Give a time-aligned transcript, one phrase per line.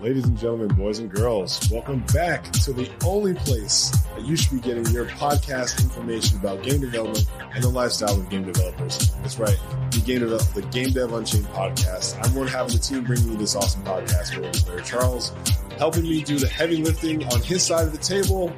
[0.00, 4.52] Ladies and gentlemen, boys and girls, welcome back to the only place that you should
[4.52, 9.10] be getting your podcast information about game development and the lifestyle of game developers.
[9.16, 9.58] That's right,
[9.90, 12.18] the Game, Devel- the game Dev Unchained podcast.
[12.24, 15.34] I'm one half of the team bringing you this awesome podcast with Larry Charles,
[15.76, 18.48] helping me do the heavy lifting on his side of the table.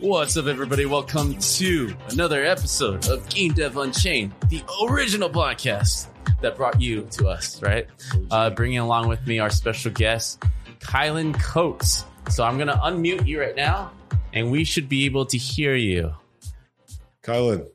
[0.00, 0.86] What's up, everybody?
[0.86, 6.08] Welcome to another episode of Game Dev Unchained, the original podcast
[6.40, 7.86] that brought you to us, right?
[8.30, 10.42] Uh, bringing along with me our special guest,
[10.80, 12.04] Kylan Coates.
[12.30, 13.90] So I'm going to unmute you right now,
[14.32, 16.12] and we should be able to hear you.
[17.22, 17.66] Kylan,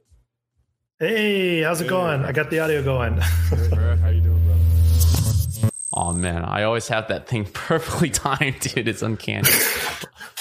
[0.99, 1.89] Hey, how's it Hey.
[1.89, 2.23] going?
[2.23, 3.17] I got the audio going.
[3.17, 5.69] how you doing, brother?
[5.95, 8.87] Oh man, I always have that thing perfectly timed, dude.
[8.87, 9.49] It's uncanny.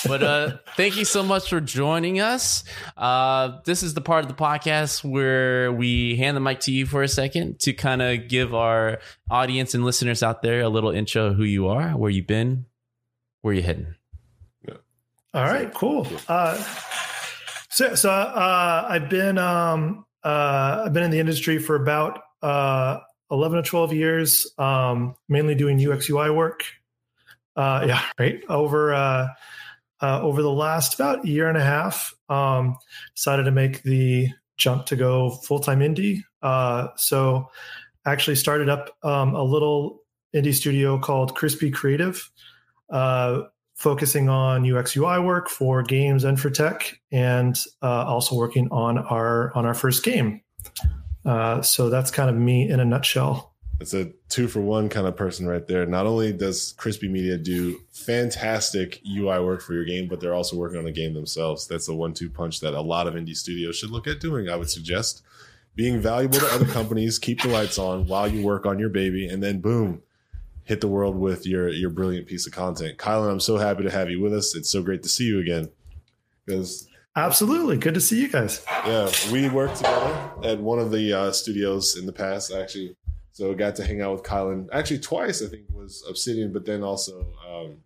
[0.07, 2.65] But uh thank you so much for joining us.
[2.97, 6.87] Uh this is the part of the podcast where we hand the mic to you
[6.87, 8.99] for a second to kind of give our
[9.31, 12.67] audience and listeners out there a little intro of who you are, where you've been,
[13.43, 13.95] where you're heading.
[15.35, 16.07] All right, cool.
[16.29, 16.63] Uh,
[17.71, 22.99] so, so uh, I've been um, uh, I've been in the industry for about uh,
[23.31, 26.65] eleven to twelve years, um, mainly doing UX UI work.
[27.57, 28.43] Yeah, right.
[28.47, 29.31] Over
[30.03, 32.77] uh, over the last about year and a half, um,
[33.14, 36.22] decided to make the jump to go full time indie.
[36.42, 37.48] Uh, so,
[38.05, 40.02] actually started up um, a little
[40.35, 42.30] indie studio called Crispy Creative.
[42.91, 43.42] Uh,
[43.74, 48.98] focusing on UX UI work for games and for tech, and uh, also working on
[48.98, 50.41] our on our first game.
[51.24, 53.52] Uh, so that's kind of me in a nutshell.
[53.83, 55.85] It's a two for one kind of person right there.
[55.87, 60.57] Not only does Crispy Media do fantastic UI work for your game, but they're also
[60.57, 61.67] working on the game themselves.
[61.67, 64.48] That's a one two punch that a lot of indie studios should look at doing,
[64.48, 65.23] I would suggest.
[65.75, 69.27] Being valuable to other companies, keep the lights on while you work on your baby,
[69.27, 70.03] and then boom,
[70.65, 72.98] hit the world with your your brilliant piece of content.
[72.98, 74.55] Kylan, I'm so happy to have you with us.
[74.55, 75.71] It's so great to see you again.
[76.47, 78.65] Because Absolutely, good to see you guys.
[78.87, 82.97] yeah, we worked together at one of the uh, studios in the past, actually.
[83.33, 85.43] So got to hang out with Kylan actually twice.
[85.43, 87.77] I think was Obsidian, but then also um,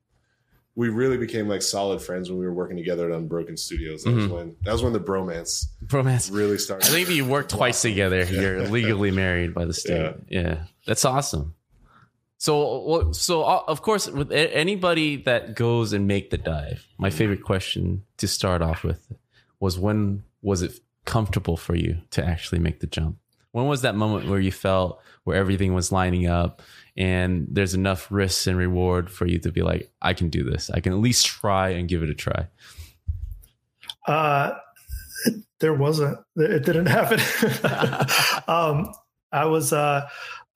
[0.74, 4.02] we really became like solid friends when we were working together at Unbroken Studios.
[4.04, 4.30] That was Mhm.
[4.30, 6.30] when that was when the bromance Bromance.
[6.32, 6.88] really started.
[6.88, 8.24] I think you worked twice together.
[8.24, 10.14] You're legally married by the state.
[10.28, 10.64] Yeah.
[10.86, 11.54] That's awesome.
[12.38, 17.42] So, so uh, of course, with anybody that goes and make the dive, my favorite
[17.42, 19.10] question to start off with
[19.58, 23.16] was when was it comfortable for you to actually make the jump?
[23.56, 26.60] When was that moment where you felt where everything was lining up
[26.94, 30.68] and there's enough risks and reward for you to be like, I can do this.
[30.68, 32.48] I can at least try and give it a try.
[34.06, 34.52] Uh,
[35.60, 36.18] there wasn't.
[36.36, 37.18] It didn't happen.
[38.46, 38.92] um,
[39.32, 40.06] I was uh,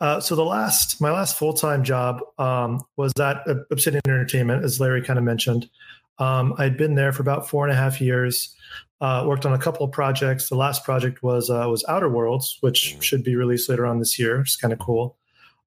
[0.03, 4.78] uh, so the last my last full time job um, was at Obsidian Entertainment, as
[4.78, 5.71] Larry kind of mentioned.
[6.20, 8.54] Um, I'd been there for about four and a half years.
[9.00, 10.50] Uh, worked on a couple of projects.
[10.50, 14.19] The last project was uh, was Outer Worlds, which should be released later on this
[14.19, 14.41] year.
[14.41, 15.16] It's kind of cool.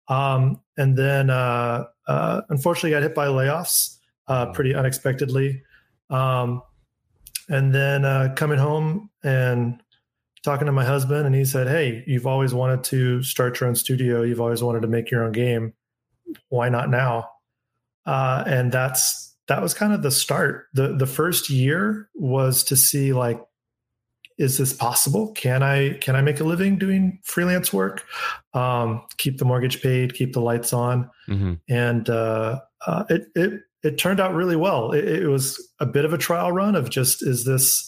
[0.07, 3.97] Um, and then, uh, uh, unfortunately, got hit by layoffs
[4.27, 5.63] uh, pretty unexpectedly.
[6.09, 6.61] Um,
[7.49, 9.81] and then uh, coming home and
[10.43, 13.75] talking to my husband, and he said, "Hey, you've always wanted to start your own
[13.75, 14.21] studio.
[14.21, 15.73] You've always wanted to make your own game.
[16.49, 17.29] Why not now?"
[18.05, 20.67] Uh, and that's that was kind of the start.
[20.73, 23.39] the The first year was to see like,
[24.37, 25.31] is this possible?
[25.33, 28.03] Can I can I make a living doing freelance work?
[28.53, 31.53] Um, keep the mortgage paid, keep the lights on, Mm-hmm.
[31.69, 34.91] and uh, uh, it it it turned out really well.
[34.91, 37.87] It, it was a bit of a trial run of just is this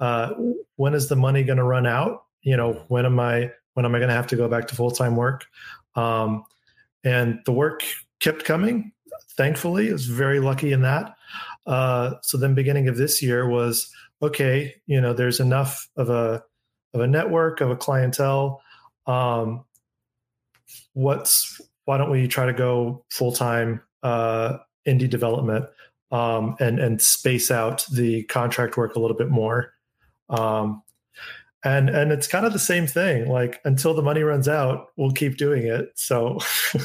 [0.00, 0.30] uh,
[0.76, 2.22] when is the money going to run out?
[2.42, 4.74] You know, when am I when am I going to have to go back to
[4.74, 5.46] full time work?
[5.94, 6.44] Um,
[7.04, 7.82] and the work
[8.20, 8.92] kept coming.
[9.38, 11.14] Thankfully, I was very lucky in that.
[11.66, 13.90] Uh, so then, beginning of this year was
[14.20, 14.74] okay.
[14.86, 16.42] You know, there's enough of a
[16.92, 18.60] of a network of a clientele.
[19.06, 19.64] Um,
[20.92, 25.64] what's why don't we try to go full time uh, indie development?
[26.10, 29.72] um, and and space out the contract work a little bit more.
[30.28, 30.82] Um,
[31.64, 33.28] and and it's kind of the same thing.
[33.28, 35.90] Like until the money runs out, we'll keep doing it.
[35.96, 36.38] So,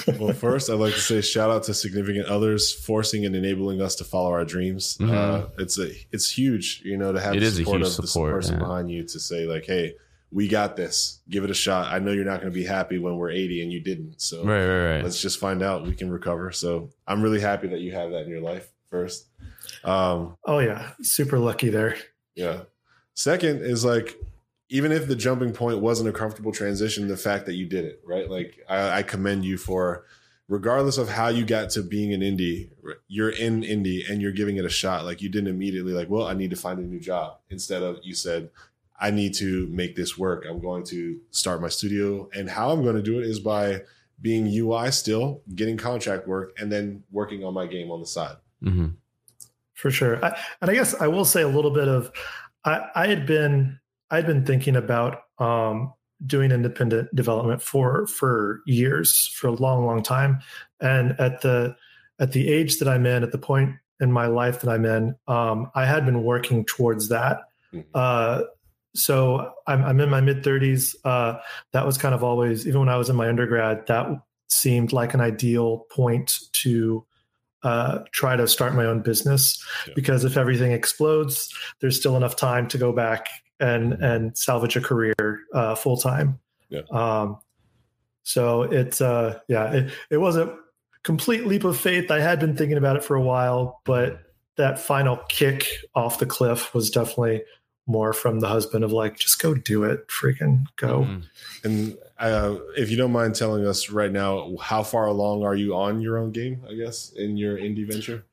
[0.20, 3.96] well, first I'd like to say shout out to significant others forcing and enabling us
[3.96, 4.98] to follow our dreams.
[4.98, 5.12] Mm-hmm.
[5.12, 8.48] Uh, it's a it's huge, you know, to have it the support of support, this
[8.48, 8.66] person yeah.
[8.66, 9.96] behind you to say like, hey
[10.34, 11.22] we got this.
[11.30, 11.94] Give it a shot.
[11.94, 14.20] I know you're not going to be happy when we're 80 and you didn't.
[14.20, 15.04] So right, right, right.
[15.04, 15.86] let's just find out.
[15.86, 16.52] We can recover.
[16.52, 19.28] So I'm really happy that you have that in your life first.
[19.84, 21.98] Um, oh yeah, super lucky there.
[22.36, 22.64] Yeah.
[23.14, 24.18] Second is like,
[24.70, 28.02] even if the jumping point wasn't a comfortable transition, the fact that you did it,
[28.06, 28.30] right?
[28.30, 30.06] Like I, I commend you for,
[30.48, 32.70] regardless of how you got to being an indie,
[33.08, 35.06] you're in indie and you're giving it a shot.
[35.06, 37.38] Like you didn't immediately like, well, I need to find a new job.
[37.50, 38.50] Instead of you said,
[39.00, 40.46] I need to make this work.
[40.50, 42.30] I'm going to start my studio.
[42.34, 43.82] And how I'm going to do it is by
[44.22, 48.38] being UI still, getting contract work, and then working on my game on the side.
[48.64, 48.88] Mm-hmm.
[49.74, 50.24] For sure.
[50.24, 52.12] I, and I guess I will say a little bit of
[52.64, 53.80] I, I had been
[54.14, 55.92] I had been thinking about um,
[56.24, 60.40] doing independent development for for years, for a long, long time.
[60.80, 61.76] And at the
[62.20, 65.16] at the age that I'm in, at the point in my life that I'm in,
[65.28, 67.40] um, I had been working towards that.
[67.74, 67.90] Mm-hmm.
[67.96, 68.42] Uh,
[68.94, 70.96] so I'm, I'm in my mid 30s.
[71.04, 71.40] Uh,
[71.72, 74.08] that was kind of always, even when I was in my undergrad, that
[74.48, 77.04] seemed like an ideal point to
[77.64, 79.94] uh, try to start my own business yeah.
[79.96, 83.28] because if everything explodes, there's still enough time to go back
[83.64, 86.40] and and salvage a career uh, full time.
[86.70, 86.82] Yeah.
[86.92, 87.38] Um,
[88.24, 90.56] so it's uh, yeah, it, it was a
[91.04, 92.12] complete leap of faith.
[92.12, 94.20] I had been thinking about it for a while, but
[94.56, 97.44] that final kick off the cliff was definitely
[97.86, 101.02] more from the husband of like, just go do it, freaking go.
[101.02, 101.20] Mm-hmm.
[101.66, 105.76] And uh, if you don't mind telling us right now, how far along are you
[105.76, 106.62] on your own game?
[106.70, 108.24] I guess in your indie venture.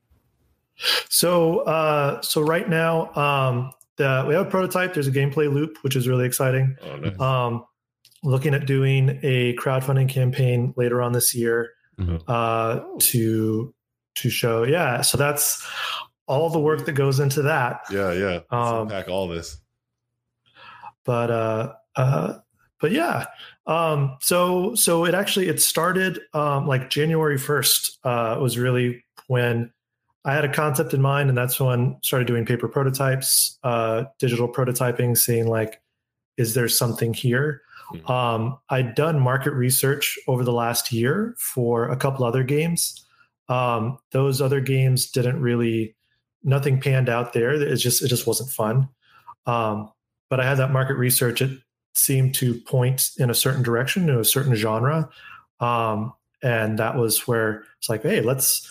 [1.09, 4.93] So, uh, so right now, um, the, we have a prototype.
[4.93, 6.75] There's a gameplay loop, which is really exciting.
[6.83, 7.19] Oh, nice.
[7.19, 7.65] Um,
[8.23, 12.17] looking at doing a crowdfunding campaign later on this year mm-hmm.
[12.27, 13.73] uh, to
[14.15, 14.63] to show.
[14.63, 15.65] Yeah, so that's
[16.27, 17.81] all the work that goes into that.
[17.91, 18.39] Yeah, yeah.
[18.49, 19.57] Um, unpack all this.
[21.05, 22.33] But uh, uh,
[22.79, 23.25] but yeah.
[23.67, 29.71] Um, so so it actually it started um, like January first uh, was really when
[30.23, 34.03] I had a concept in mind, and that's when I started doing paper prototypes, uh,
[34.19, 35.81] digital prototyping, seeing like,
[36.37, 37.61] is there something here?
[37.93, 38.11] Mm-hmm.
[38.11, 43.03] Um, I'd done market research over the last year for a couple other games.
[43.49, 45.95] Um, those other games didn't really
[46.43, 47.51] nothing panned out there.
[47.51, 48.87] It just it just wasn't fun.
[49.45, 49.91] Um,
[50.29, 51.41] but I had that market research.
[51.41, 51.59] It
[51.93, 55.09] seemed to point in a certain direction, in a certain genre,
[55.59, 58.67] um, and that was where it's like, hey, let's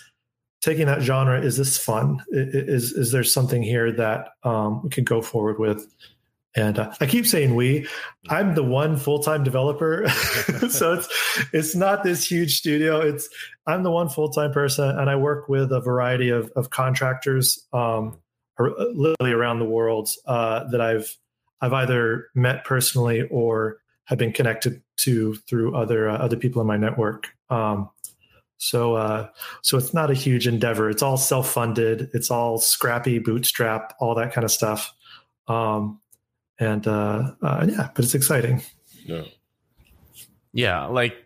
[0.60, 1.40] taking that genre.
[1.40, 2.22] Is this fun?
[2.30, 5.86] Is is there something here that um, we could go forward with?
[6.56, 7.86] And uh, I keep saying we.
[8.28, 10.08] I'm the one full time developer,
[10.68, 13.00] so it's it's not this huge studio.
[13.00, 13.28] It's
[13.66, 17.66] I'm the one full time person, and I work with a variety of of contractors,
[17.72, 18.18] um,
[18.58, 21.16] literally around the world uh, that I've
[21.60, 26.66] I've either met personally or have been connected to through other uh, other people in
[26.66, 27.28] my network.
[27.48, 27.90] Um,
[28.60, 29.28] so uh,
[29.62, 30.90] so it's not a huge endeavor.
[30.90, 32.10] It's all self funded.
[32.12, 34.92] It's all scrappy, bootstrap, all that kind of stuff.
[35.48, 35.98] Um,
[36.58, 38.62] and uh, uh, yeah, but it's exciting.
[39.06, 39.22] Yeah,
[40.52, 40.84] yeah.
[40.84, 41.16] Like,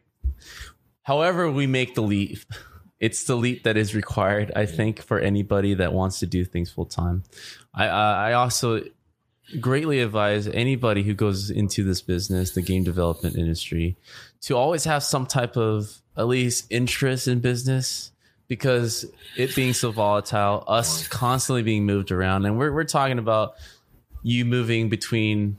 [1.03, 2.39] however we make the leap,
[3.01, 4.53] it's the leap that is required.
[4.55, 7.25] I think for anybody that wants to do things full time.
[7.75, 8.81] I I also
[9.61, 13.97] greatly advise anybody who goes into this business, the game development industry,
[14.43, 18.13] to always have some type of at least interest in business
[18.49, 19.05] because
[19.37, 23.55] it being so volatile, us constantly being moved around, and we're we're talking about
[24.23, 25.59] you moving between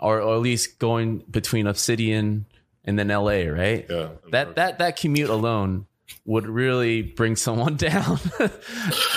[0.00, 2.46] or, or at least going between Obsidian
[2.84, 3.86] and then LA, right?
[3.88, 4.08] Yeah.
[4.30, 5.86] That that that commute alone
[6.24, 8.18] would really bring someone down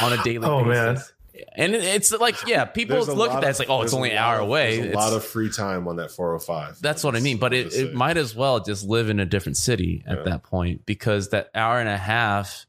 [0.02, 0.74] on a daily oh, basis.
[0.74, 1.11] Man.
[1.56, 3.50] And it's like, yeah, people look at that.
[3.50, 4.82] It's like, oh, it's only an hour of, away.
[4.82, 6.82] There's a lot of free time on that 405.
[6.82, 7.38] That's what I mean.
[7.38, 10.24] But it, it might as well just live in a different city at yeah.
[10.24, 12.66] that point because that hour and a half,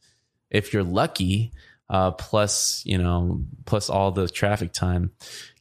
[0.51, 1.53] if you're lucky,
[1.89, 5.13] uh, plus you know, plus all the traffic time,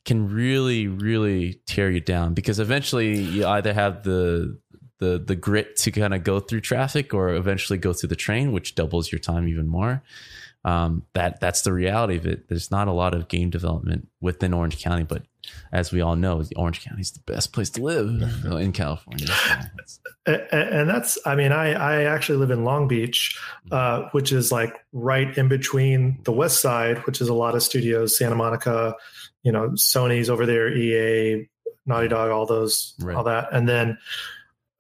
[0.06, 4.58] can really really tear you down because eventually you either have the
[4.98, 8.52] the the grit to kind of go through traffic or eventually go through the train
[8.52, 10.02] which doubles your time even more
[10.64, 12.48] um, that that's the reality of it.
[12.48, 15.24] There's not a lot of game development within Orange County, but
[15.72, 19.28] as we all know, Orange County is the best place to live in California.
[20.26, 23.40] and that's, I mean, I I actually live in Long Beach,
[23.72, 27.64] uh, which is like right in between the West Side, which is a lot of
[27.64, 28.96] studios, Santa Monica,
[29.44, 31.50] you know, Sony's over there, EA,
[31.88, 33.16] Naughty Dog, all those, right.
[33.16, 33.98] all that, and then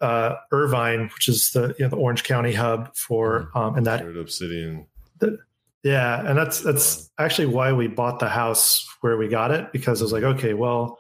[0.02, 3.58] uh, Irvine, which is the you know the Orange County hub for mm-hmm.
[3.58, 4.86] um, and that Obsidian.
[5.20, 5.40] The,
[5.84, 10.02] yeah, and that's that's actually why we bought the house where we got it because
[10.02, 11.00] I was like, okay, well,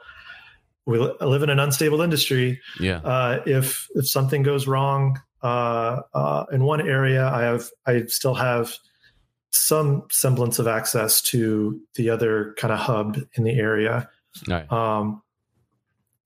[0.85, 2.59] we live in an unstable industry.
[2.79, 2.97] Yeah.
[2.97, 8.33] Uh, if if something goes wrong uh, uh, in one area, I have I still
[8.33, 8.75] have
[9.51, 14.09] some semblance of access to the other kind of hub in the area.
[14.47, 14.71] Right.
[14.71, 15.21] Um,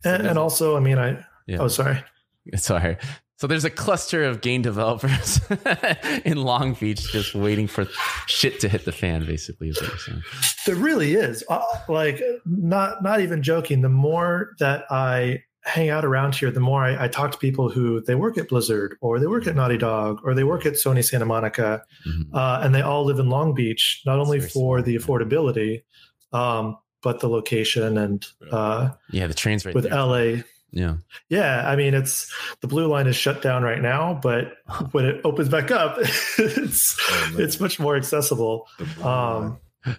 [0.04, 1.26] and, and also, I mean, I.
[1.48, 1.58] Yeah.
[1.60, 2.04] Oh, sorry.
[2.56, 2.98] Sorry.
[3.38, 5.42] So there's a cluster of game developers
[6.26, 7.86] in Long Beach just waiting for
[8.28, 9.26] shit to hit the fan.
[9.26, 10.24] Basically, is what you're saying.
[10.66, 11.44] There really is.
[11.50, 13.82] Uh, like, not not even joking.
[13.82, 17.70] The more that I hang out around here, the more I, I, talk to people
[17.70, 20.74] who they work at Blizzard or they work at Naughty Dog or they work at
[20.74, 22.36] Sony Santa Monica, mm-hmm.
[22.36, 24.02] uh, and they all live in Long Beach.
[24.06, 25.84] Not only for the affordability,
[26.32, 29.94] um, but the location and uh, yeah, the trains right with there.
[29.94, 30.42] LA
[30.76, 30.98] yeah.
[31.30, 31.68] Yeah.
[31.68, 34.58] I mean, it's the blue line is shut down right now, but
[34.92, 38.68] when it opens back up, it's oh, it's much more accessible.
[39.02, 39.58] Um,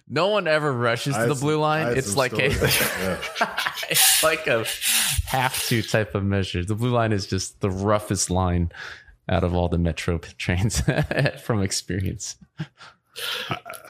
[0.09, 1.97] no one ever rushes to the blue line.
[1.97, 2.47] It's like a
[3.91, 4.67] it's like a
[5.27, 6.65] have to type of measure.
[6.65, 8.71] The blue line is just the roughest line
[9.29, 10.83] out of all the metro trains
[11.43, 12.37] from experience.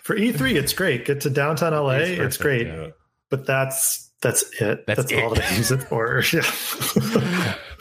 [0.02, 1.04] For E3, it's great.
[1.04, 2.66] Get to downtown LA, it's, perfect, it's great.
[2.68, 2.88] Yeah.
[3.28, 4.86] But that's that's it.
[4.86, 5.22] That's, that's it.
[5.22, 6.22] all that I use it for.
[6.32, 6.40] Yeah.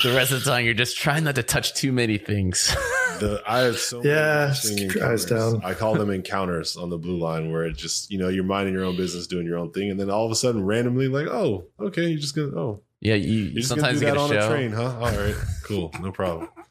[0.04, 2.76] the rest of the time, you're just trying not to touch too many things.
[3.16, 4.54] The I have so yeah,
[5.02, 5.62] eyes down.
[5.64, 8.74] I call them encounters on the blue line, where it just you know you're minding
[8.74, 11.28] your own business, doing your own thing, and then all of a sudden, randomly, like,
[11.28, 14.30] oh, okay, you're just gonna oh yeah, you you're just sometimes gonna do that on
[14.32, 14.46] show.
[14.46, 14.98] a train, huh?
[15.00, 16.50] All right, cool, no problem.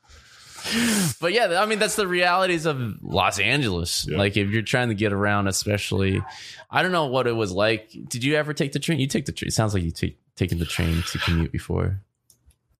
[1.21, 4.06] but yeah, I mean that's the realities of Los Angeles.
[4.09, 4.18] Yeah.
[4.18, 6.23] Like if you're trying to get around, especially,
[6.71, 7.90] I don't know what it was like.
[8.09, 8.99] Did you ever take the train?
[8.99, 9.49] You take the train.
[9.49, 12.00] It sounds like you take taken the train to commute before.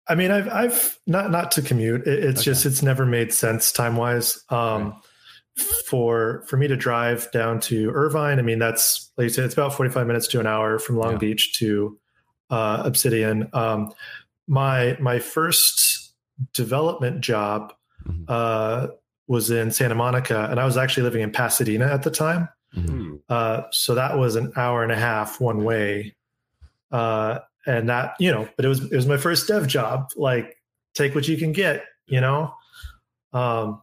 [0.09, 2.07] I mean, I've I've not not to commute.
[2.07, 2.45] It, it's okay.
[2.45, 4.43] just it's never made sense time wise.
[4.49, 4.95] Um, right.
[5.87, 9.55] For for me to drive down to Irvine, I mean that's like you said, it's
[9.55, 11.19] about forty five minutes to an hour from Long yeah.
[11.19, 11.97] Beach to
[12.51, 13.49] uh, Obsidian.
[13.53, 13.93] Um,
[14.49, 16.04] my my first
[16.53, 17.73] development job
[18.07, 18.25] mm-hmm.
[18.29, 18.89] uh,
[19.27, 22.49] was in Santa Monica, and I was actually living in Pasadena at the time.
[22.77, 23.17] Mm-hmm.
[23.29, 26.15] Uh, so that was an hour and a half one way,
[26.93, 30.11] uh, and that you know, but it was it was my first dev job.
[30.17, 30.57] Like,
[30.95, 32.53] take what you can get, you know.
[33.33, 33.83] Um,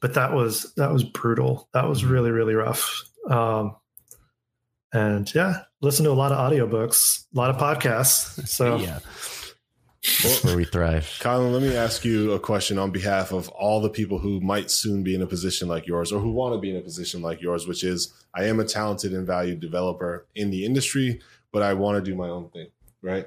[0.00, 1.68] but that was that was brutal.
[1.74, 2.12] That was mm-hmm.
[2.12, 3.04] really really rough.
[3.28, 3.76] Um,
[4.92, 8.48] and yeah, listen to a lot of audiobooks, a lot of podcasts.
[8.48, 8.98] So yeah.
[10.42, 11.18] Where we thrive.
[11.20, 14.70] Colin, let me ask you a question on behalf of all the people who might
[14.70, 17.20] soon be in a position like yours or who want to be in a position
[17.20, 21.20] like yours, which is I am a talented and valued developer in the industry,
[21.52, 22.68] but I want to do my own thing,
[23.02, 23.26] right?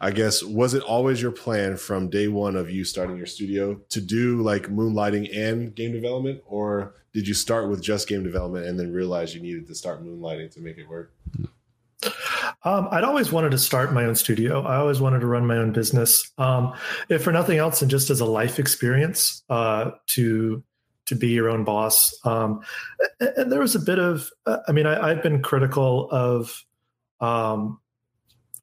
[0.00, 3.80] I guess was it always your plan from day one of you starting your studio
[3.90, 8.66] to do like moonlighting and game development, or did you start with just game development
[8.66, 11.12] and then realize you needed to start moonlighting to make it work?
[12.64, 14.62] Um, I'd always wanted to start my own studio.
[14.62, 16.74] I always wanted to run my own business, um,
[17.08, 20.62] if for nothing else, and just as a life experience uh, to
[21.06, 22.14] to be your own boss.
[22.24, 22.60] Um,
[23.18, 26.64] and there was a bit of, uh, I mean, I, have been critical of
[27.20, 27.80] um,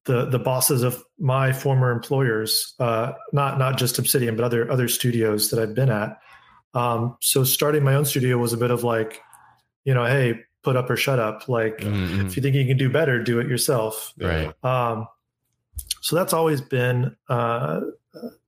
[0.05, 4.88] the the bosses of my former employers, uh, not not just Obsidian, but other other
[4.88, 6.17] studios that I've been at.
[6.74, 9.22] Um, so starting my own studio was a bit of like,
[9.84, 11.48] you know, hey, put up or shut up.
[11.48, 12.28] Like mm-hmm.
[12.28, 14.13] if you think you can do better, do it yourself.
[14.18, 14.54] Right.
[14.63, 15.08] Um,
[16.01, 17.82] so that's always been uh,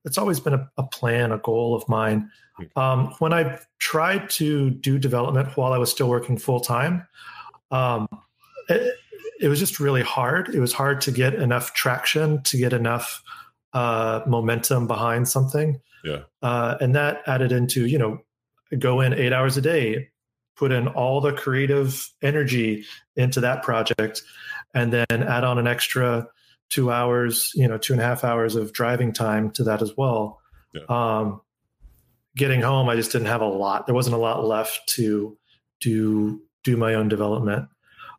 [0.03, 2.29] it's always been a, a, plan, a goal of mine.
[2.75, 7.07] Um, when I tried to do development while I was still working full time,
[7.71, 8.07] um,
[8.69, 8.95] it,
[9.39, 10.49] it, was just really hard.
[10.53, 13.23] It was hard to get enough traction, to get enough
[13.73, 15.81] uh, momentum behind something.
[16.03, 16.21] Yeah.
[16.41, 18.19] Uh, and that added into you know
[18.77, 20.10] go in eight hours a day
[20.61, 24.21] put in all the creative energy into that project
[24.75, 26.27] and then add on an extra
[26.69, 29.97] two hours you know two and a half hours of driving time to that as
[29.97, 30.39] well.
[30.75, 30.83] Yeah.
[30.87, 31.41] um,
[32.37, 33.87] getting home i just didn't have a lot.
[33.87, 35.35] There wasn't a lot left to
[35.79, 37.67] do do my own development.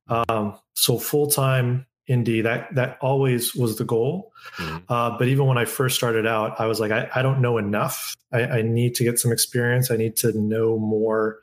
[0.09, 4.33] Um, so full-time indie that that always was the goal.
[4.57, 4.79] Mm-hmm.
[4.89, 7.57] uh, but even when i first started out i was like i, I don't know
[7.57, 8.17] enough.
[8.33, 9.93] I, I, need to get some experience.
[9.93, 11.42] I need to know more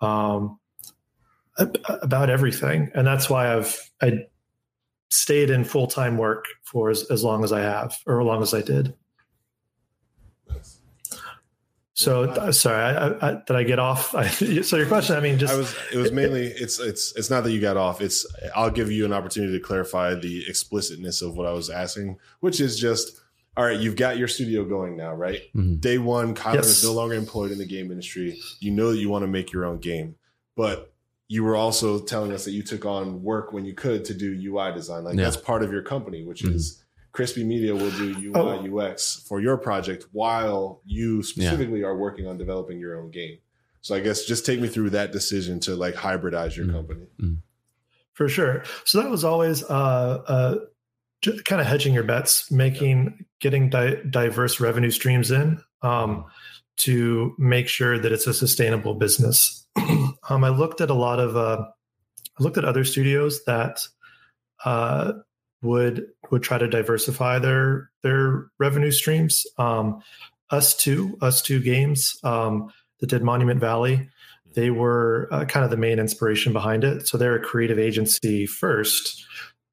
[0.00, 0.58] um,
[1.56, 4.26] about everything, and that's why I've I
[5.10, 8.42] stayed in full time work for as, as long as I have, or as long
[8.42, 8.94] as I did.
[11.98, 14.10] So uh, sorry, I, I, did I get off?
[14.62, 15.74] so your question, I mean, just I was.
[15.92, 16.46] It was mainly.
[16.46, 18.00] It's it's it's not that you got off.
[18.00, 18.24] It's
[18.54, 22.60] I'll give you an opportunity to clarify the explicitness of what I was asking, which
[22.60, 23.20] is just
[23.58, 23.78] all right.
[23.78, 25.42] You've got your studio going now, right?
[25.54, 25.76] Mm-hmm.
[25.76, 26.66] Day one, Kyler yes.
[26.66, 28.40] is no longer employed in the game industry.
[28.60, 30.14] You know that you want to make your own game,
[30.56, 30.92] but
[31.26, 34.30] you were also telling us that you took on work when you could to do
[34.30, 35.02] UI design.
[35.02, 35.24] Like yeah.
[35.24, 36.54] that's part of your company, which mm-hmm.
[36.54, 38.78] is Crispy Media will do UI oh.
[38.78, 41.86] UX for your project while you specifically yeah.
[41.86, 43.38] are working on developing your own game.
[43.80, 46.76] So I guess just take me through that decision to like hybridize your mm-hmm.
[46.76, 47.06] company.
[47.20, 47.34] Mm-hmm.
[48.12, 48.62] For sure.
[48.84, 50.54] So that was always uh, uh,
[51.44, 56.24] kind of hedging your bets, making getting di- diverse revenue streams in um,
[56.78, 59.66] to make sure that it's a sustainable business.
[59.76, 61.64] um, I looked at a lot of uh,
[62.38, 63.80] I looked at other studios that
[64.64, 65.12] uh,
[65.62, 69.44] would would try to diversify their their revenue streams.
[69.56, 70.00] Um,
[70.50, 74.08] two, ustwo games um, that did Monument Valley,
[74.54, 77.06] they were uh, kind of the main inspiration behind it.
[77.06, 79.24] So they're a creative agency first,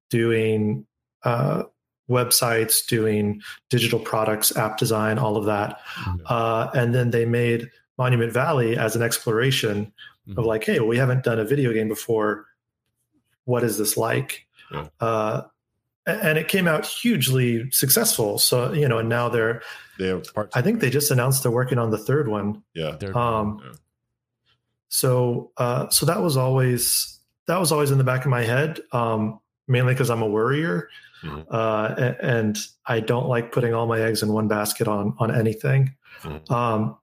[0.09, 0.85] doing
[1.25, 1.63] uh,
[2.09, 6.21] websites, doing digital products, app design, all of that, mm-hmm.
[6.27, 9.91] uh, and then they made Monument Valley as an exploration
[10.27, 10.39] mm-hmm.
[10.39, 12.45] of like, hey, well, we haven't done a video game before.
[13.45, 14.47] What is this like?
[14.71, 14.87] Yeah.
[14.99, 15.41] Uh,
[16.07, 18.37] and it came out hugely successful.
[18.37, 19.61] So you know, and now they're
[19.97, 22.63] they have I think they just announced they're working on the third one.
[22.73, 22.97] Yeah.
[23.13, 23.61] Um.
[23.63, 23.71] Yeah.
[24.89, 28.79] So uh, so that was always that was always in the back of my head,
[28.91, 30.89] um, mainly because I'm a worrier,
[31.23, 31.41] mm-hmm.
[31.49, 35.95] uh, and I don't like putting all my eggs in one basket on on anything.
[36.21, 36.53] Mm-hmm.
[36.53, 36.97] Um,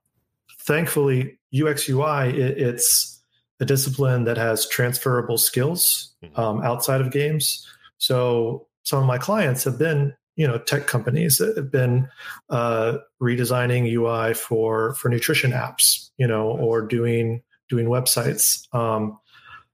[0.60, 3.22] thankfully, UX UI it, it's
[3.60, 6.38] a discipline that has transferable skills mm-hmm.
[6.38, 7.66] um, outside of games.
[7.98, 12.08] So some of my clients have been you know tech companies that have been
[12.50, 18.66] uh, redesigning UI for for nutrition apps, you know, or doing doing websites.
[18.74, 19.18] Um,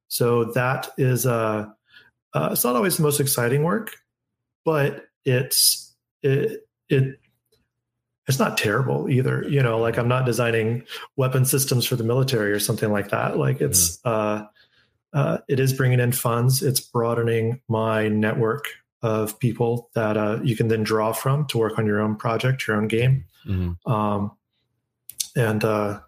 [0.08, 1.66] so that is uh,
[2.34, 3.96] uh, it's not always the most exciting work,
[4.64, 7.18] but it's it it
[8.26, 9.46] it's not terrible either.
[9.48, 10.84] You know, like I'm not designing
[11.16, 13.38] weapon systems for the military or something like that.
[13.38, 14.00] Like it's mm.
[14.04, 14.46] uh,
[15.12, 16.62] uh, it is bringing in funds.
[16.62, 18.66] It's broadening my network
[19.00, 22.66] of people that uh, you can then draw from to work on your own project,
[22.66, 23.24] your own game.
[23.46, 23.90] Mm-hmm.
[23.90, 24.32] Um,
[25.36, 26.00] and uh,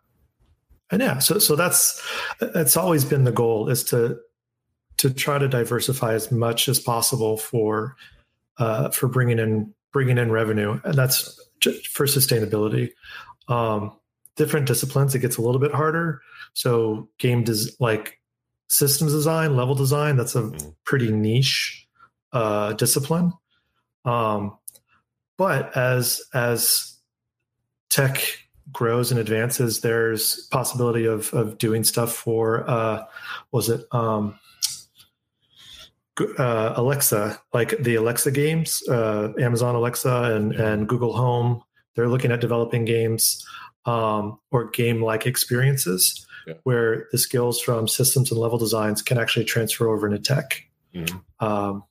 [0.91, 2.05] and yeah, so so that's
[2.41, 4.19] that's always been the goal is to
[5.01, 7.97] to try to diversify as much as possible for
[8.59, 11.41] uh, for bringing in bringing in revenue, and that's
[11.91, 12.91] for sustainability.
[13.49, 13.97] Um,
[14.37, 16.21] different disciplines, it gets a little bit harder.
[16.53, 18.21] So game does like
[18.69, 20.69] systems design, level design, that's a mm-hmm.
[20.85, 21.87] pretty niche
[22.35, 23.33] uh, discipline.
[24.05, 24.59] Um,
[25.39, 26.99] but as as
[27.89, 28.21] tech
[28.71, 33.05] grows and advances, there's possibility of of doing stuff for uh,
[33.51, 34.39] was it um,
[36.21, 41.63] uh, Alexa, like the Alexa games, uh, Amazon Alexa and and Google Home.
[41.95, 43.45] They're looking at developing games
[43.85, 46.55] um, or game like experiences yeah.
[46.63, 50.65] where the skills from systems and level designs can actually transfer over into tech.
[50.95, 51.45] Mm-hmm.
[51.45, 51.85] Um,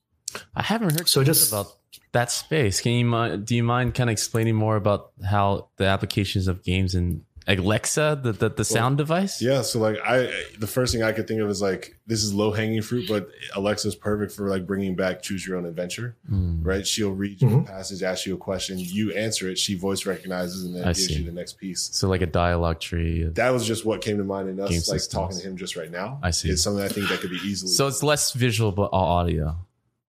[0.54, 1.66] I haven't heard so just about
[2.12, 2.80] that space.
[2.80, 6.94] Can you do you mind kind of explaining more about how the applications of games
[6.94, 9.42] and Alexa, the the, the sound well, device?
[9.42, 12.32] Yeah, so like I the first thing I could think of is like this is
[12.32, 16.64] low hanging fruit, but Alexa's perfect for like bringing back choose your own adventure, mm.
[16.64, 16.86] right?
[16.86, 17.62] She'll read mm-hmm.
[17.64, 21.06] passage, ask you a question, you answer it, she voice recognizes, and then I gives
[21.06, 21.14] see.
[21.14, 21.90] you the next piece.
[21.92, 23.24] So like a dialogue tree.
[23.24, 25.08] That was just what came to mind in us, like systems.
[25.08, 26.18] talking to him just right now.
[26.22, 26.50] I see.
[26.50, 27.72] It's something I think that could be easily.
[27.72, 29.56] So it's less visual but all audio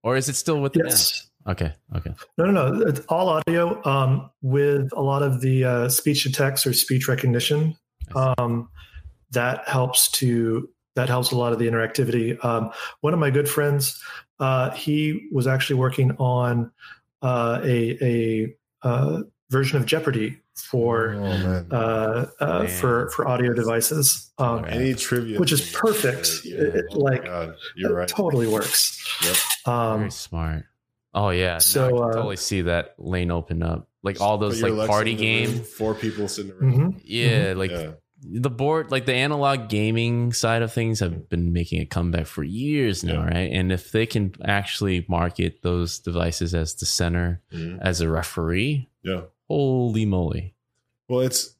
[0.02, 1.28] or is it still with the yes.
[1.46, 1.72] Okay.
[1.96, 2.14] Okay.
[2.38, 2.86] No, no, no.
[2.86, 7.08] It's all audio um, with a lot of the uh, speech to text or speech
[7.08, 7.76] recognition.
[8.14, 8.68] Um,
[9.32, 12.42] that helps to that helps a lot of the interactivity.
[12.44, 14.00] Um, one of my good friends,
[14.40, 16.70] uh, he was actually working on
[17.22, 24.30] uh, a a uh, version of Jeopardy for oh, uh, uh, for for audio devices.
[24.38, 26.28] Um, Any trivia, which is perfect.
[26.44, 26.56] Yeah.
[26.56, 27.24] It, it, oh like
[27.74, 28.98] you're right, totally works.
[29.24, 29.74] Yep.
[29.74, 30.64] Um, Very smart.
[31.14, 33.88] Oh yeah, so no, I uh, totally see that lane open up.
[34.02, 36.72] Like all those like party game, four people sitting around.
[36.72, 36.98] Mm-hmm.
[37.02, 37.58] Yeah, mm-hmm.
[37.58, 37.70] like.
[37.70, 37.90] Yeah.
[38.24, 42.44] The board, like the analog gaming side of things, have been making a comeback for
[42.44, 43.24] years now, yeah.
[43.24, 43.50] right?
[43.50, 47.80] And if they can actually market those devices as the center, mm-hmm.
[47.82, 49.22] as a referee, yeah,
[49.52, 50.54] Holy moly.
[51.08, 51.54] Well, it's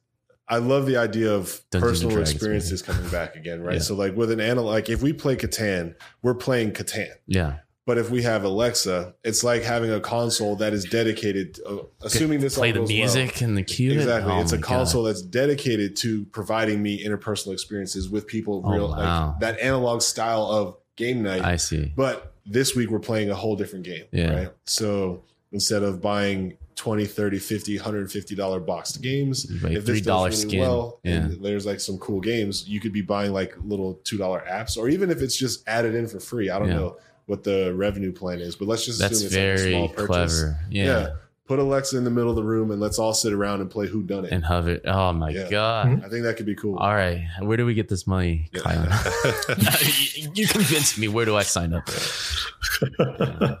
[0.47, 3.75] I love the idea of Dungeons personal Dragons, experiences coming back again, right?
[3.75, 3.81] Yeah.
[3.81, 7.11] So like with an analog, like if we play Catan, we're playing Catan.
[7.27, 7.59] Yeah.
[7.85, 11.59] But if we have Alexa, it's like having a console that is dedicated.
[11.67, 12.97] Uh, assuming this Play all the goes well.
[12.97, 13.91] music and the cue.
[13.91, 14.67] Exactly, Oh it's a my God.
[14.67, 18.61] console that's dedicated to providing me interpersonal experiences with people.
[18.65, 19.31] Oh, Real wow.
[19.31, 21.43] like that analog style of game night.
[21.43, 21.91] I see.
[21.95, 24.05] But this week we're playing a whole different game.
[24.11, 24.33] Yeah.
[24.33, 24.49] Right.
[24.65, 30.03] So instead of buying 20, 30, 50, 150 dollar boxed games, buy if this $3
[30.05, 30.59] does really skin.
[30.61, 31.11] well Yeah.
[31.15, 34.77] and there's like some cool games, you could be buying like little two dollar apps,
[34.77, 36.49] or even if it's just added in for free.
[36.49, 36.75] I don't Yeah.
[36.75, 39.71] know what the revenue plan is, but let's just That's assume it's like a very
[39.71, 40.07] small purchase.
[40.41, 40.59] clever.
[40.69, 41.09] Yeah.
[41.45, 43.85] Put Alexa in the middle of the room and let's all sit around and play
[43.87, 44.31] Who Done It.
[44.31, 44.79] And hover.
[44.85, 45.49] Oh my Yeah.
[45.49, 45.87] God.
[45.87, 46.05] Mhm.
[46.05, 46.77] I think that could be cool.
[46.77, 47.21] All right.
[47.41, 48.61] Where do we get this money, Yeah.
[48.61, 50.35] Kylan?
[50.37, 51.09] you convinced me.
[51.09, 51.89] Where do I sign up?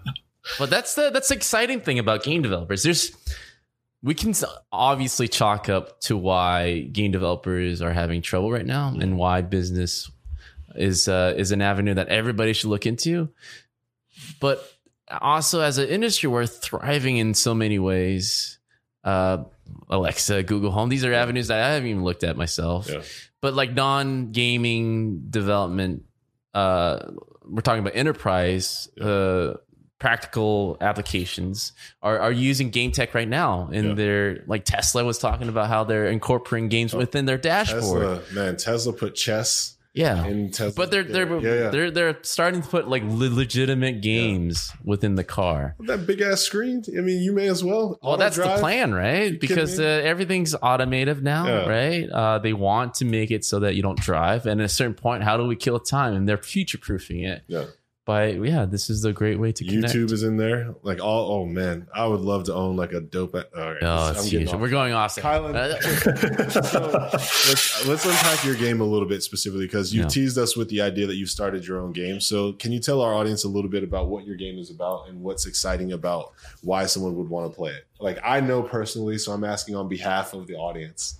[0.59, 2.83] But that's the that's the exciting thing about game developers.
[2.83, 3.11] There's
[4.01, 8.89] we can s- obviously chalk up to why game developers are having trouble right now
[8.99, 10.11] and why business
[10.75, 13.29] is uh, is an avenue that everybody should look into.
[14.39, 14.63] But
[15.09, 18.59] also as an industry, we're thriving in so many ways.
[19.03, 19.43] Uh,
[19.89, 22.89] Alexa, Google Home, these are avenues that I haven't even looked at myself.
[22.89, 23.01] Yeah.
[23.41, 26.03] But like non gaming development,
[26.53, 26.99] uh,
[27.45, 28.87] we're talking about enterprise.
[28.99, 29.55] Uh,
[29.99, 33.93] practical applications are, are using game tech right now and Yeah.
[33.93, 38.21] they're like tesla was talking about how they're incorporating games Oh, within their dashboard Tesla,
[38.33, 40.73] man, Tesla put chess yeah in Tesla.
[40.75, 41.69] but they're they're yeah, yeah.
[41.69, 46.83] they're they're starting to put like legitimate games within the car that big ass screen.
[46.97, 47.99] I mean, you may as well.
[48.01, 51.67] well that's the plan right because uh, everything's automated now Yeah.
[51.69, 54.69] right uh, they want to make it so that you don't drive and at a
[54.69, 57.65] certain point how do we kill time and they're future proofing it Yeah.
[58.05, 60.75] By yeah this is a great way to connect YouTube is in there.
[60.83, 61.31] Like all.
[61.31, 63.33] Oh man, I would love to own like a dope.
[63.35, 64.59] All right, oh I'm huge off.
[64.59, 65.55] we're going off Kylan.
[65.55, 65.77] Uh,
[67.13, 70.07] let's let's unpack your game a little bit specifically because you Yeah.
[70.07, 72.19] teased us with the idea that you've started your own game.
[72.19, 75.07] So can you tell our audience a little bit about what your game is about
[75.07, 77.85] and what's exciting about why someone would want to play it?
[77.99, 81.17] Like I know personally, so I'm asking on behalf of the audience.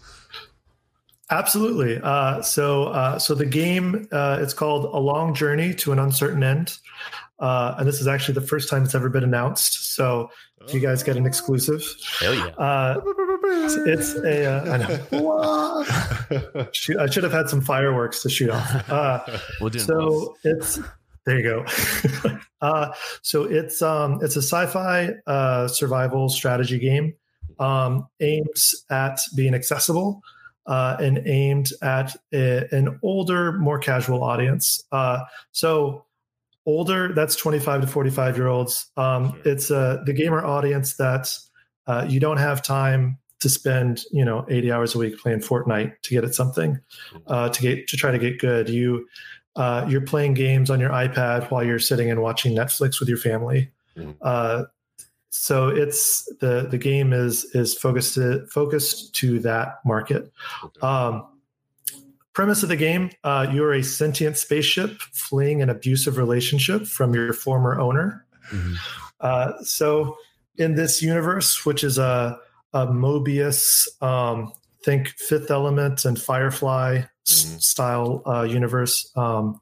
[1.31, 1.99] Absolutely.
[2.01, 6.43] Uh, so, uh, so the game uh, it's called A Long Journey to an Uncertain
[6.43, 6.77] End,
[7.39, 9.95] uh, and this is actually the first time it's ever been announced.
[9.95, 10.29] So,
[10.65, 11.83] if you guys get an exclusive,
[12.19, 16.69] hell yeah uh, it's, it's a uh, I know.
[16.73, 18.89] Shoot, I should have had some fireworks to shoot off.
[18.89, 20.79] Uh, we'll do so it's
[21.25, 21.65] there you go.
[22.61, 27.13] uh, so it's um, it's a sci-fi uh, survival strategy game
[27.59, 28.47] um, aimed
[28.89, 30.21] at being accessible
[30.65, 34.83] uh, and aimed at a, an older, more casual audience.
[34.91, 35.19] Uh,
[35.51, 36.05] so
[36.65, 38.87] older, that's 25 to 45 year olds.
[38.97, 41.37] Um, It's uh, the gamer audience that
[41.87, 45.93] uh, you don't have time to spend, you know, 80 hours a week playing Fortnite
[46.03, 46.79] to get at something,
[47.27, 48.69] uh, to get to try to get good.
[48.69, 49.05] You
[49.55, 53.17] uh, you're playing games on your iPad while you're sitting and watching Netflix with your
[53.19, 53.69] family.
[53.97, 54.15] Mhm.
[54.21, 54.63] Uh,
[55.35, 60.31] so it's the the game is is focused to, focused to that market.
[60.83, 61.27] Um,
[62.33, 67.15] premise of the game: uh, you are a sentient spaceship fleeing an abusive relationship from
[67.15, 68.25] your former owner.
[68.51, 68.75] Mhm.
[69.21, 70.17] Uh, so
[70.57, 72.37] in this universe, which is a,
[72.73, 74.53] a Mobius, um,
[74.85, 77.59] think Fifth Element and Firefly Mhm.
[77.61, 79.59] style uh, universe, um,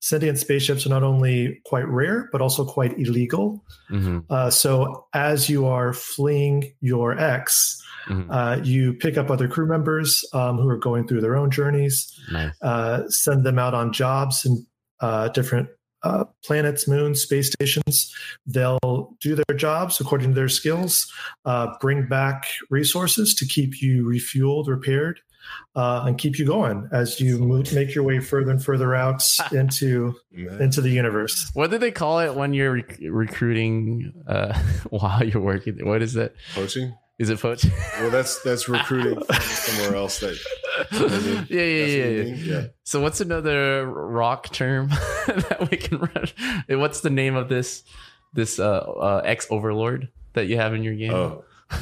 [0.00, 3.64] sentient spaceships are not only quite rare but also quite illegal.
[3.90, 4.24] Mhm.
[4.30, 8.26] Uh, so as you are fleeing your ex, Mhm.
[8.30, 12.06] uh, you pick up other crew members um, who are going through their own journeys
[12.32, 14.64] nice uh, send them out on jobs and
[15.00, 15.68] uh, different
[16.04, 18.14] uh, planets, moons, space stations.
[18.46, 21.12] They'll do their jobs according to their skills,
[21.44, 25.18] uh, bring back resources to keep you refueled, repaired,
[25.76, 29.22] uh, and keep you going as you move, make your way further and further out
[29.52, 31.50] into into the universe.
[31.54, 34.58] What do they call it when you're rec- recruiting uh,
[34.90, 35.86] while you're working?
[35.86, 36.34] What is it?
[36.54, 36.94] Coaching?
[37.18, 37.72] Is it poaching?
[38.00, 40.20] Well, that's that's recruiting from somewhere else.
[40.20, 40.38] That
[41.48, 42.34] yeah, yeah, yeah, yeah.
[42.34, 42.66] Yeah.
[42.84, 44.90] So, what's another rock term
[45.26, 46.78] that we can run?
[46.78, 47.82] What's the name of this
[48.34, 51.12] this uh, uh, ex overlord that you have in your game?
[51.12, 51.44] oh,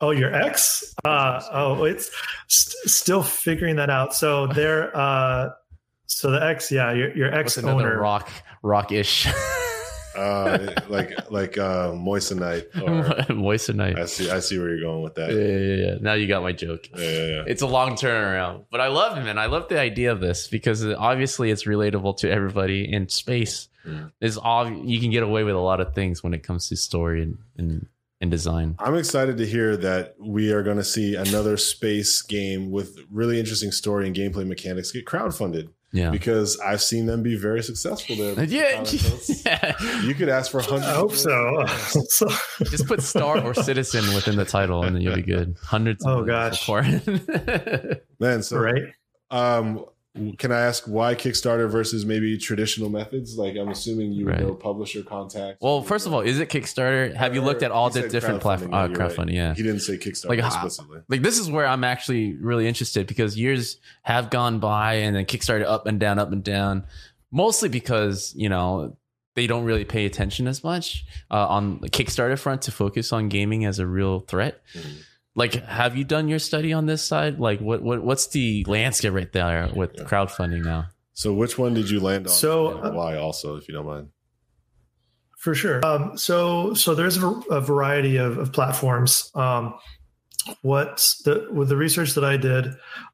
[0.00, 0.94] Oh, your ex?
[1.06, 2.10] Uh, oh, it's
[2.48, 4.14] st- still figuring that out.
[4.14, 5.50] So they're uh,
[6.04, 8.00] so the ex, yeah, your your ex what's another owner.
[8.00, 8.30] rock
[8.62, 9.26] rock-ish?
[10.16, 12.66] uh, like like uh, moissanite.
[12.76, 13.98] Or, Moissanite.
[13.98, 14.30] I see.
[14.30, 15.30] I see where you're going with that.
[15.30, 15.92] yeah, yeah.
[15.92, 15.98] Yeah.
[16.00, 16.88] Now you got my joke.
[16.94, 17.44] Yeah, yeah, yeah.
[17.46, 19.38] It's a long turnaround, but I love it, man.
[19.38, 23.68] I love the idea of this because obviously it's relatable to everybody in space.
[23.86, 24.12] Mm.
[24.20, 26.76] Is all you can get away with a lot of things when it comes to
[26.76, 27.86] story and, and
[28.20, 28.76] in design.
[28.78, 33.38] I'm excited to hear that we are going to see another space game with really
[33.38, 35.68] interesting story and gameplay mechanics get crowdfunded.
[35.92, 36.10] Yeah.
[36.10, 38.44] Because I've seen them be very successful there.
[38.46, 38.84] Yeah.
[40.02, 40.86] You could ask for hundreds.
[40.86, 41.64] I hope so.
[42.08, 42.28] so.
[42.64, 45.56] Just put star or citizen within the title and then you'll be good.
[45.62, 46.68] Hundreds Oh gosh.
[48.18, 48.82] Man, so right.
[49.30, 49.84] Um
[50.38, 53.36] can I ask why Kickstarter versus maybe traditional methods?
[53.36, 54.40] Like I'm assuming you Right.
[54.40, 55.58] know publisher contacts.
[55.60, 57.14] well, first of all, is it Kickstarter?
[57.14, 58.74] Have you looked at all the different platforms?
[58.74, 59.34] Uh, you're crowdfunding, right.
[59.34, 59.54] yeah.
[59.54, 61.00] He didn't say Kickstarter Like, explicitly.
[61.08, 65.24] like this is where I'm actually really interested because years have gone by and then
[65.26, 66.84] Kickstarter up and down, up and down,
[67.32, 68.96] mostly because you know
[69.34, 73.28] they don't really pay attention as much uh, on the Kickstarter front to focus on
[73.28, 74.62] gaming as a real threat.
[74.74, 75.02] Mhm.
[75.36, 77.38] Like, have you done your study on this side?
[77.38, 80.04] Like, what what what's the landscape right there with Yeah.
[80.04, 80.86] crowdfunding now?
[81.12, 82.32] So which one did you land on?
[82.32, 84.08] So, and uh, why also, if you don't mind?
[85.38, 85.84] For sure.
[85.84, 89.30] Um, so so there's a, a variety of, of platforms.
[89.34, 89.74] Um,
[90.62, 92.66] what the with the research that I did,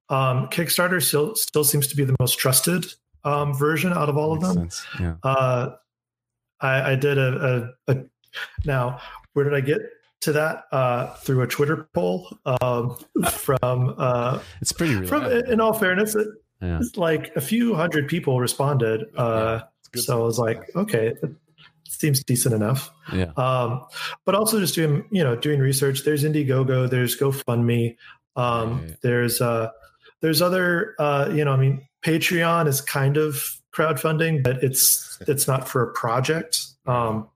[0.08, 2.86] um, Kickstarter still still seems to be the most trusted
[3.24, 4.54] um, version out of all of them.
[4.54, 4.86] sense.
[5.00, 5.14] Yeah.
[5.22, 5.70] Uh,
[6.60, 8.04] I, I did a, a, a
[8.64, 9.00] now
[9.32, 9.80] where did I get
[10.22, 12.26] to that uh, through a Twitter poll
[12.62, 12.96] um,
[13.30, 16.26] from uh, It's pretty from in all fairness, it,
[16.60, 16.78] Yeah.
[16.80, 19.04] it's like a few hundred people responded.
[19.16, 19.60] Uh,
[19.92, 21.30] good so I was like, okay, it
[21.88, 22.90] seems decent enough.
[23.12, 23.32] Yeah.
[23.36, 23.84] Um,
[24.24, 26.04] but also just doing, you know, doing research.
[26.04, 27.96] There's Indiegogo, there's GoFundMe,
[28.36, 28.96] um, Right.
[29.02, 29.70] there's uh,
[30.20, 35.46] there's other, uh, you know, I mean, Patreon is kind of crowdfunding, but it's it's
[35.48, 36.58] not for a project.
[36.86, 37.28] Um,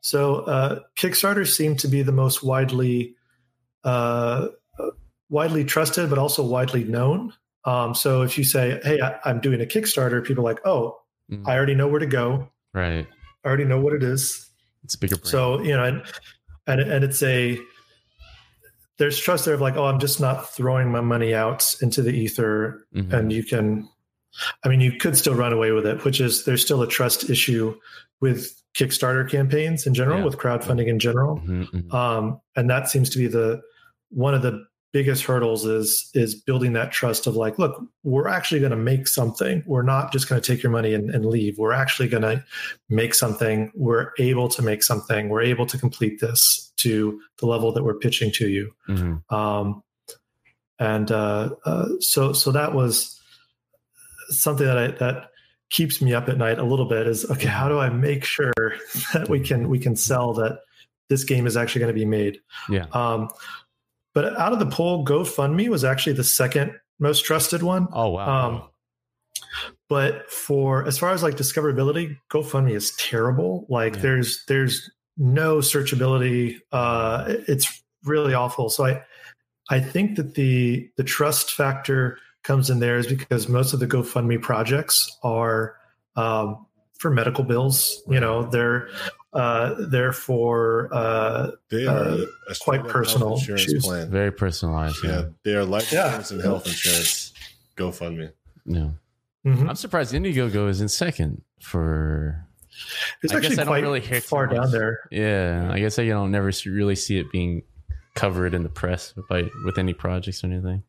[0.00, 3.14] so uh, Kickstarter seemed to be the most widely
[3.84, 4.48] uh,
[5.28, 7.32] widely trusted, but also widely known.
[7.64, 10.98] Um, so if you say, "Hey, I, I'm doing a Kickstarter," people are like, "Oh,
[11.30, 11.46] Mm.
[11.46, 12.48] I already know where to go.
[12.72, 13.06] Right.
[13.44, 14.48] I already know what it is."
[14.84, 15.16] It's a bigger.
[15.16, 15.26] Brand.
[15.28, 16.02] So you know, and
[16.66, 17.58] and, and it's a
[18.98, 22.10] there's trust there of like, oh, I'm just not throwing my money out into the
[22.10, 23.12] ether, Mhm.
[23.12, 23.88] and you can.
[24.64, 27.28] I mean, you could still run away with it, which is there's still a trust
[27.28, 27.74] issue
[28.20, 30.24] with Kickstarter campaigns in general, Yeah.
[30.24, 31.94] with crowdfunding in general, Mhm, mhm.
[31.94, 33.60] um, and that seems to be the
[34.10, 38.58] one of the biggest hurdles is is building that trust of like, look, we're actually
[38.60, 39.62] going to make something.
[39.66, 41.58] We're not just going to take your money and, and leave.
[41.58, 42.42] We're actually going to
[42.88, 43.70] make something.
[43.74, 45.28] We're able to make something.
[45.28, 48.72] We're able to complete this to the level that we're pitching to you.
[48.88, 49.30] Mhm.
[49.30, 49.82] Um,
[50.78, 53.20] and uh, uh, so so that was
[54.30, 55.30] something that I, that
[55.70, 57.06] keeps me up at night a little bit.
[57.06, 57.48] Is okay.
[57.48, 58.52] How do I make sure
[59.12, 60.60] that we can we can sell that
[61.08, 62.40] this game is actually going to be made?
[62.68, 62.86] Yeah.
[62.92, 63.28] Um,
[64.14, 67.88] but out of the poll, GoFundMe was actually the second most trusted one.
[67.92, 68.48] Oh wow.
[68.48, 68.62] Um,
[69.88, 73.66] but for as far as like discoverability, GoFundMe is terrible.
[73.68, 74.02] Like Yeah.
[74.02, 76.58] there's there's no searchability.
[76.72, 78.68] Uh, it's really awful.
[78.70, 79.02] So I
[79.70, 83.86] I think that the the trust factor comes in there is because most of the
[83.86, 85.76] GoFundMe projects are
[86.16, 86.66] um,
[86.98, 88.02] for medical bills.
[88.08, 88.88] You know, they're
[89.34, 92.24] uh, they're for uh, They are uh,
[92.62, 93.84] quite personal insurance issues.
[93.84, 94.10] plan.
[94.10, 94.96] Very personalized.
[95.04, 95.24] yeah, Yeah.
[95.44, 96.06] they are life Yeah.
[96.06, 97.32] insurance and health insurance.
[97.76, 98.32] GoFundMe.
[98.64, 98.88] Yeah.
[99.46, 99.68] mhm.
[99.68, 102.46] I'm surprised Indiegogo is in second for.
[103.22, 105.00] it's I guess actually I don't quite really hear too far down there.
[105.10, 107.62] Yeah, I guess I don't never really see it being
[108.14, 110.82] covered in the press by with any projects or anything.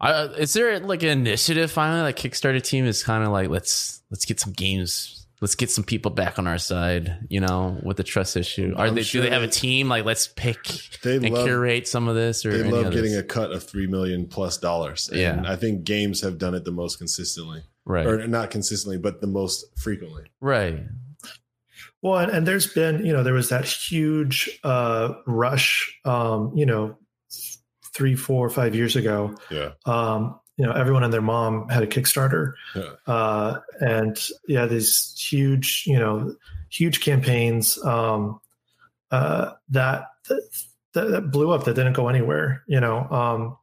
[0.00, 2.02] Uh, is there like an initiative finally?
[2.02, 5.84] Like Kickstarter team is kind of like let's let's get some games, let's get some
[5.84, 7.16] people back on our side.
[7.30, 8.74] You know, with the trust issue.
[8.76, 9.02] Are I'm they?
[9.02, 9.88] sure do they have a team?
[9.88, 10.58] Like let's pick
[11.02, 12.94] They and love curate some of this, or they any love others?
[13.00, 15.08] getting a cut of three million plus dollars.
[15.08, 15.42] And Yeah.
[15.46, 19.26] I think games have done it the most consistently, right, or not consistently, but the
[19.28, 20.24] most frequently.
[20.42, 20.78] right,
[22.02, 26.66] Well, and, and there's been, you know, there was that huge uh, rush, um, you
[26.66, 26.98] know,
[27.96, 29.34] three, four, five years ago.
[29.50, 34.66] Yeah, Um, you know, everyone and their mom had a Kickstarter, yeah, uh, and yeah,
[34.66, 36.34] these huge, you know,
[36.70, 38.40] huge campaigns um,
[39.10, 40.42] uh, that, that
[40.94, 42.62] that blew up that didn't go anywhere.
[42.68, 43.56] You know, um,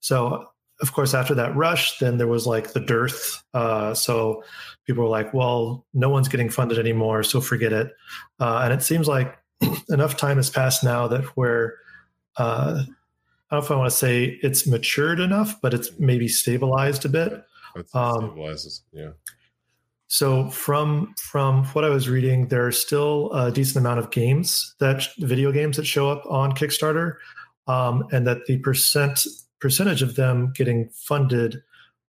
[0.00, 0.46] so
[0.80, 3.42] of course after that rush, then there was like the dearth.
[3.52, 4.42] Uh, so
[4.86, 7.92] people were like, "Well, no one's getting funded anymore, so forget it."
[8.40, 9.36] Uh, and it seems like
[9.88, 11.76] enough time has passed now that where
[12.38, 12.84] uh,
[13.50, 17.04] I don't know if I want to say it's matured enough, but it's maybe stabilized
[17.04, 17.32] a bit.
[17.94, 18.80] Um, stabilizes.
[18.92, 19.10] Yeah,
[20.08, 24.74] So from from what I was reading, there are still a decent amount of games
[24.80, 27.16] that video games that show up on Kickstarter,
[27.66, 29.20] um, and that the percent
[29.60, 31.62] percentage of them getting funded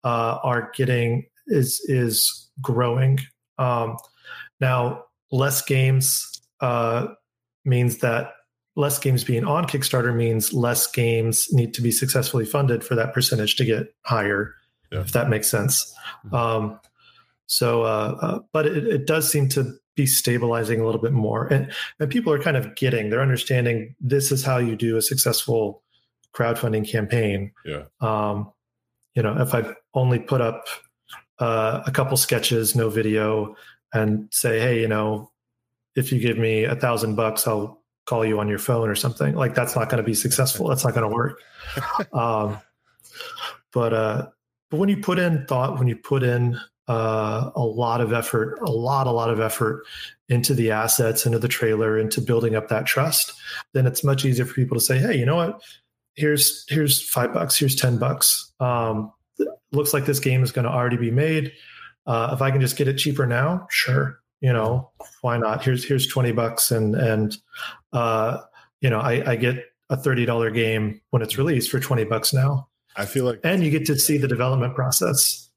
[0.03, 3.19] uh, are getting is is growing.
[3.57, 3.97] Um,
[4.61, 7.07] now, less games uh,
[7.65, 8.31] means that
[8.75, 13.13] less games being on Kickstarter means less games need to be successfully funded for that
[13.13, 14.53] percentage to get higher,
[14.91, 15.01] yeah.
[15.01, 15.93] if that makes sense.
[16.25, 16.35] Mm-hmm.
[16.35, 16.79] Um,
[17.47, 21.45] so, uh, uh, but it, it, does seem to be stabilizing a little bit more,
[21.47, 25.01] and and people are kind of getting, they're understanding this is how you do a
[25.01, 25.83] successful
[26.33, 27.51] crowdfunding campaign.
[27.63, 27.83] Yeah.
[28.01, 28.51] Um,
[29.13, 30.65] you know, if I only put up
[31.39, 33.55] uh, a couple sketches, no video,
[33.93, 35.31] and say, hey, you know,
[35.95, 39.35] if you give me a thousand bucks, I'll call you on your phone or something.
[39.35, 40.67] Like that's not going to be successful.
[40.67, 41.41] That's not going to work.
[42.13, 42.59] um,
[43.73, 44.27] but uh,
[44.69, 48.59] but when you put in thought, when you put in uh, a lot of effort,
[48.61, 49.83] a lot, a lot of effort
[50.29, 53.33] into the assets, into the trailer, into building up that trust,
[53.73, 55.61] then it's much easier for people to say, hey, you know what?
[56.13, 57.57] Here's here's five bucks.
[57.57, 58.51] Here's ten bucks.
[58.59, 59.11] Um,
[59.71, 61.51] looks like this game is going to already be made.
[62.07, 64.19] Uh, if I can just get it cheaper now, sure.
[64.41, 65.63] You know, why not?
[65.63, 67.35] Here's here's twenty bucks, and and
[67.93, 68.39] uh,
[68.81, 72.33] you know, I, I get a thirty dollar game when it's released for twenty bucks
[72.33, 72.67] now.
[72.95, 75.49] I feel like, and you get to see the development process.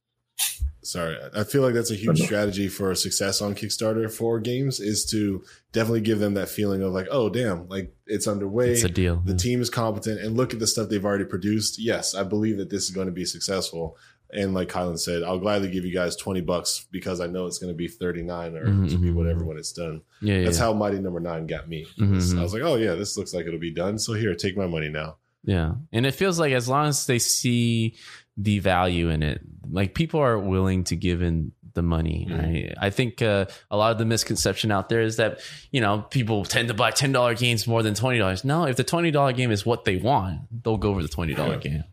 [0.82, 5.04] Sorry, I feel like that's a huge strategy for success on Kickstarter for games is
[5.06, 8.70] to definitely give them that feeling of like, oh damn, like it's underway.
[8.70, 9.20] It's a deal.
[9.22, 9.38] The yeah.
[9.38, 11.78] team is competent, and look at the stuff they've already produced.
[11.78, 13.98] Yes, I believe that this is going to be successful.
[14.30, 17.58] And like Kylan said, I'll gladly give you guys 20 bucks because I know it's
[17.58, 18.86] going to be 39 or mm-hmm.
[18.86, 19.16] to be mm-hmm.
[19.16, 20.02] whatever when it's done.
[20.20, 20.64] Yeah, That's yeah.
[20.64, 21.32] how Mighty Number no.
[21.32, 21.86] Nine got me.
[21.98, 22.38] Mm-hmm.
[22.38, 23.98] I was like, oh, yeah, this looks like it'll be done.
[23.98, 25.16] So here, take my money now.
[25.44, 25.74] Yeah.
[25.92, 27.96] And it feels like as long as they see
[28.36, 32.26] the value in it, like people are willing to give in the money.
[32.28, 32.38] Mm-hmm.
[32.38, 32.74] Right?
[32.78, 36.44] I think uh, a lot of the misconception out there is that you know people
[36.44, 38.44] tend to buy ten dollar games more than twenty dollars.
[38.44, 41.34] No, if the twenty dollar game is what they want, they'll go over the twenty
[41.34, 41.84] dollar game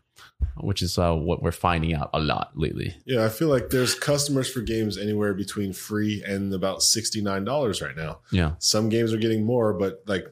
[0.57, 2.95] which is uh, what we're finding out a lot lately.
[3.05, 7.95] Yeah, I feel like there's customers for games anywhere between free and about $69 right
[7.95, 8.19] now.
[8.31, 8.53] Yeah.
[8.59, 10.25] Some games are getting more, but like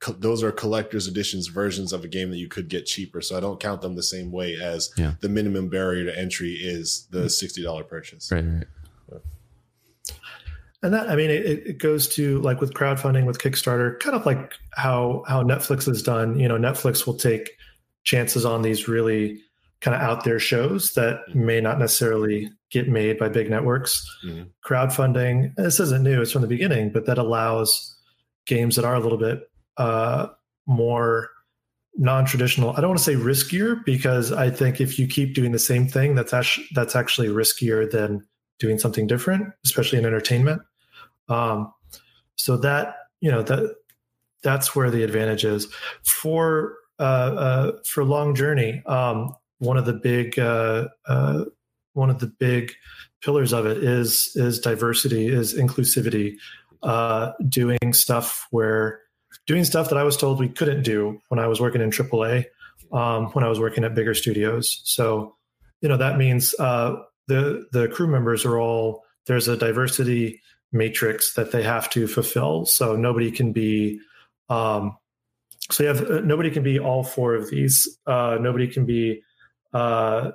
[0.00, 3.20] co- those are collector's editions versions of a game that you could get cheaper.
[3.20, 5.14] So I don't count them the same way as yeah.
[5.20, 8.30] the minimum barrier to entry is the $60 purchase.
[8.30, 8.44] Right,
[9.10, 9.22] right.
[10.82, 14.26] And that, I mean, it, it goes to like with crowdfunding, with Kickstarter, kind of
[14.26, 16.38] like how how Netflix is done.
[16.38, 17.56] You know, Netflix will take
[18.04, 19.40] chances on these really
[19.80, 21.46] kind of out there shows that mm-hmm.
[21.46, 24.04] may not necessarily get made by big networks.
[24.24, 24.44] Mm-hmm.
[24.64, 27.94] Crowdfunding, this isn't new, it's from the beginning, but that allows
[28.46, 29.42] games that are a little bit
[29.76, 30.28] uh,
[30.66, 31.30] more
[31.96, 32.70] non-traditional.
[32.70, 35.86] I don't want to say riskier because I think if you keep doing the same
[35.86, 38.26] thing, that's actually that's actually riskier than
[38.58, 40.62] doing something different, especially in entertainment.
[41.28, 41.72] Um,
[42.36, 43.74] so that you know that
[44.42, 45.72] that's where the advantage is
[46.04, 48.82] for for long journey.
[48.86, 51.44] Um, one of the big uh, uh,
[51.94, 52.72] one of the big
[53.22, 56.36] pillars of it is is diversity, is inclusivity.
[56.82, 59.00] Uh, doing stuff where
[59.46, 62.44] doing stuff that I was told we couldn't do when I was working in AAA,
[62.92, 64.82] um, when I was working at bigger studios.
[64.84, 65.34] So,
[65.80, 71.34] you know, that means uh, the the crew members are all there's a diversity matrix
[71.34, 72.66] that they have to fulfill.
[72.66, 74.00] So nobody can be
[74.48, 74.96] um,
[75.70, 77.98] so you have uh, nobody can be all four of these.
[78.06, 79.22] Uh, nobody can be
[79.72, 80.32] uh,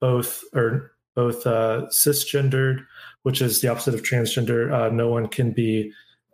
[0.00, 2.84] both or both uh, cisgendered,
[3.22, 4.72] which is the opposite of transgender.
[4.72, 5.92] Uh, no one can be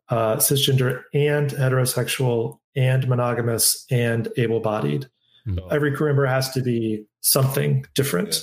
[0.09, 5.07] uh, cisgender and heterosexual and monogamous and able-bodied.
[5.47, 5.63] No.
[5.63, 5.75] Hmm.
[5.75, 8.43] Every crew member has to be something different.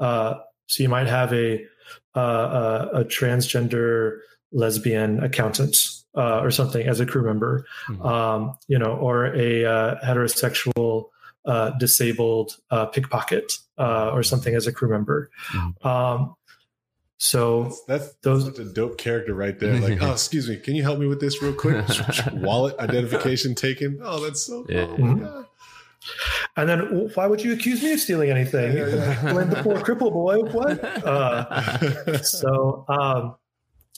[0.00, 0.06] Yeah.
[0.06, 1.64] Uh, so you might have a,
[2.14, 4.18] a, a transgender
[4.52, 5.76] lesbian accountant
[6.16, 8.02] uh, or something as a crew member, mm-hmm.
[8.02, 11.06] um, you know, or a uh, heterosexual
[11.44, 15.30] uh, disabled uh, pickpocket uh, or something as a crew member.
[15.52, 15.86] Mm-hmm.
[15.86, 16.34] Um,
[17.18, 19.74] so that's, that's those such a dope character right there.
[19.80, 21.84] Like, oh, excuse me, can you help me with this real quick?
[22.32, 23.98] Wallet identification taken.
[24.02, 24.74] Oh, that's so cool.
[24.74, 24.86] Yeah.
[24.86, 25.42] Mm-hmm.
[26.56, 28.76] And then, why would you accuse me of stealing anything?
[28.76, 29.20] Yeah, yeah.
[29.32, 30.38] Blame the poor cripple boy.
[30.38, 30.82] What?
[30.82, 33.36] Uh, so, um,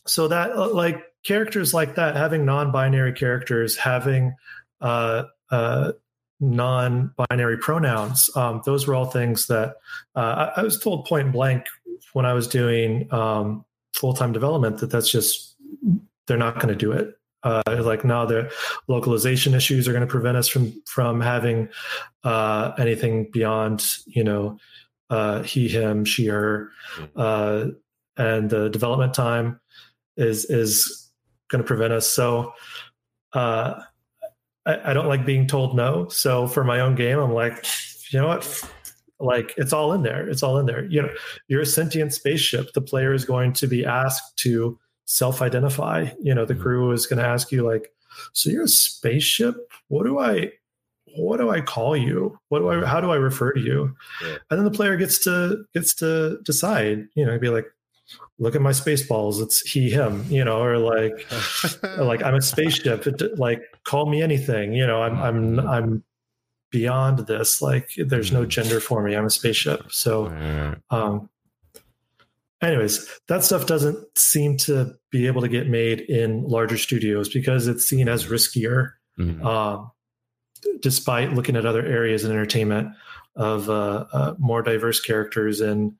[0.07, 4.35] so that like characters like that, having non-binary characters, having
[4.80, 5.92] uh, uh,
[6.40, 9.76] non-binary pronouns, um, those were all things that
[10.16, 11.66] uh, I, I, was told point blank
[12.14, 15.56] when I was doing um, full-time development that that's just
[16.26, 17.14] they're not going to do it.
[17.42, 18.52] Uh, like now, the
[18.87, 21.68] localization issues are going to prevent us from from having
[22.22, 24.59] uh, anything beyond you know
[25.09, 26.71] uh, he, him, she, her,
[27.16, 27.77] mm.
[28.18, 29.58] and the development time
[30.18, 31.10] is is
[31.51, 32.07] going to prevent us.
[32.07, 32.55] So
[33.33, 33.81] uh,
[34.67, 36.09] I, I, don't like being told no.
[36.09, 37.65] So for my own game, I'm like,
[38.11, 38.71] you know what?
[39.19, 40.29] Like it's all in there.
[40.29, 40.85] It's all in there.
[40.87, 41.11] You know,
[41.48, 42.73] you're a sentient spaceship.
[42.73, 46.11] The player is going to be asked to self-identify.
[46.21, 46.63] You know, the mm-hmm.
[46.63, 47.92] crew is going to ask you like,
[48.33, 49.57] so you're a spaceship.
[49.88, 50.53] What do I
[51.17, 52.38] what do I call you?
[52.48, 53.94] What do I how do I refer to you?
[54.23, 54.37] Yeah.
[54.51, 57.67] And then the player gets to gets to decide, you know, be like,
[58.41, 59.41] look at my space balls.
[59.41, 61.27] It's he, him, you know, or like
[61.99, 63.07] like I'm a spaceship.
[63.07, 65.61] It, like call me anything, you know, I'm I'm.
[65.61, 66.05] I'm
[66.73, 67.61] beyond this.
[67.61, 68.49] Like there's no mm-hmm.
[68.49, 69.17] gender for me.
[69.17, 69.91] I'm a spaceship.
[69.91, 70.29] So
[70.91, 71.29] um
[72.63, 77.67] anyways, that stuff doesn't seem to be able to get made in larger studios because
[77.67, 78.93] it's seen as riskier.
[79.19, 79.47] Mm-hmm.
[79.47, 79.91] Um,
[80.81, 82.88] despite looking at other areas in entertainment
[83.37, 85.93] of uh, uh, more diverse characters and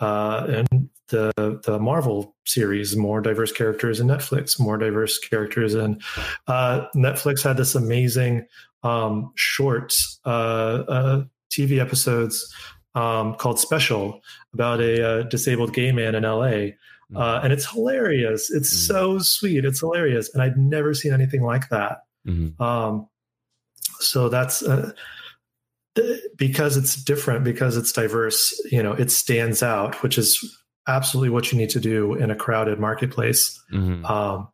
[0.00, 1.32] uh, and the
[1.64, 6.02] the Marvel series, more diverse characters in Netflix, more diverse characters and
[6.46, 8.46] uh, Netflix had this amazing
[8.82, 10.28] um, shorts uh,
[10.88, 12.52] uh, TV episodes
[12.94, 14.20] um, called Special
[14.54, 16.72] about a, a, disabled gay man in LA.
[17.10, 17.16] Mm.
[17.16, 18.50] Uh, and it's hilarious.
[18.50, 18.86] It's mm.
[18.86, 19.64] so sweet.
[19.64, 20.32] It's hilarious.
[20.32, 21.98] And I'd never seen anything like that.
[22.26, 22.60] Mm-hmm.
[22.62, 23.08] Um,
[24.00, 24.92] so that's uh,
[26.36, 31.52] because it's different, because it's diverse, you know, it stands out, which is absolutely what
[31.52, 33.60] you need to do in a crowded marketplace.
[33.72, 34.04] Mm-hmm.
[34.06, 34.48] Um,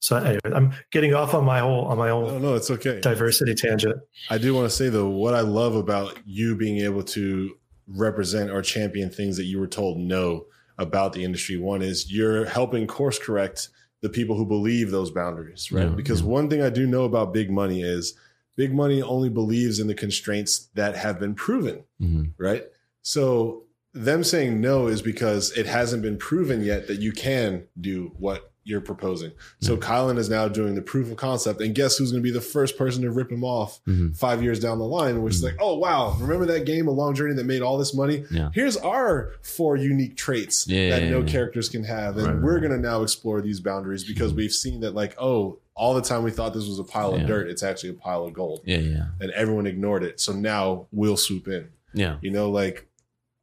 [0.00, 2.26] so anyway, I'm getting off on my whole on my own.
[2.26, 3.00] No, no, it's okay.
[3.00, 3.96] Diversity tangent.
[4.30, 7.54] I do want to say though, what I love about you being able to
[7.88, 10.44] represent or champion things that you were told no
[10.78, 11.56] about the industry.
[11.56, 13.70] One is you're helping course correct
[14.00, 15.88] the people who believe those boundaries, right?
[15.88, 16.28] Yeah, because yeah.
[16.28, 18.14] one thing I do know about big money is
[18.58, 22.24] big money only believes in the constraints that have been proven, mm-hmm.
[22.42, 22.64] right?
[23.02, 23.62] So
[23.94, 28.50] them saying no is because it hasn't been proven yet that you can do what
[28.64, 29.30] you're proposing.
[29.60, 29.90] So mm-hmm.
[29.90, 32.40] Kylan is now doing the proof of concept, and guess who's going to be the
[32.40, 34.10] first person to rip him off mm-hmm.
[34.10, 35.22] five years down the line?
[35.22, 35.46] Which mm-hmm.
[35.46, 38.24] is like, oh wow, remember that game, A Long Journey, that made all this money?
[38.30, 38.50] Yeah.
[38.52, 42.54] Here's our four unique traits yeah, that yeah, no characters can have, and right, we're
[42.54, 42.68] right.
[42.68, 46.24] going to now explore these boundaries because we've seen that, like, oh, all the time
[46.24, 48.62] we thought this was a pile of dirt, it's actually a pile of gold.
[48.64, 49.06] Yeah, yeah.
[49.20, 50.20] And everyone ignored it.
[50.20, 51.68] So now we'll swoop in.
[51.94, 52.16] Yeah.
[52.20, 52.88] You know, like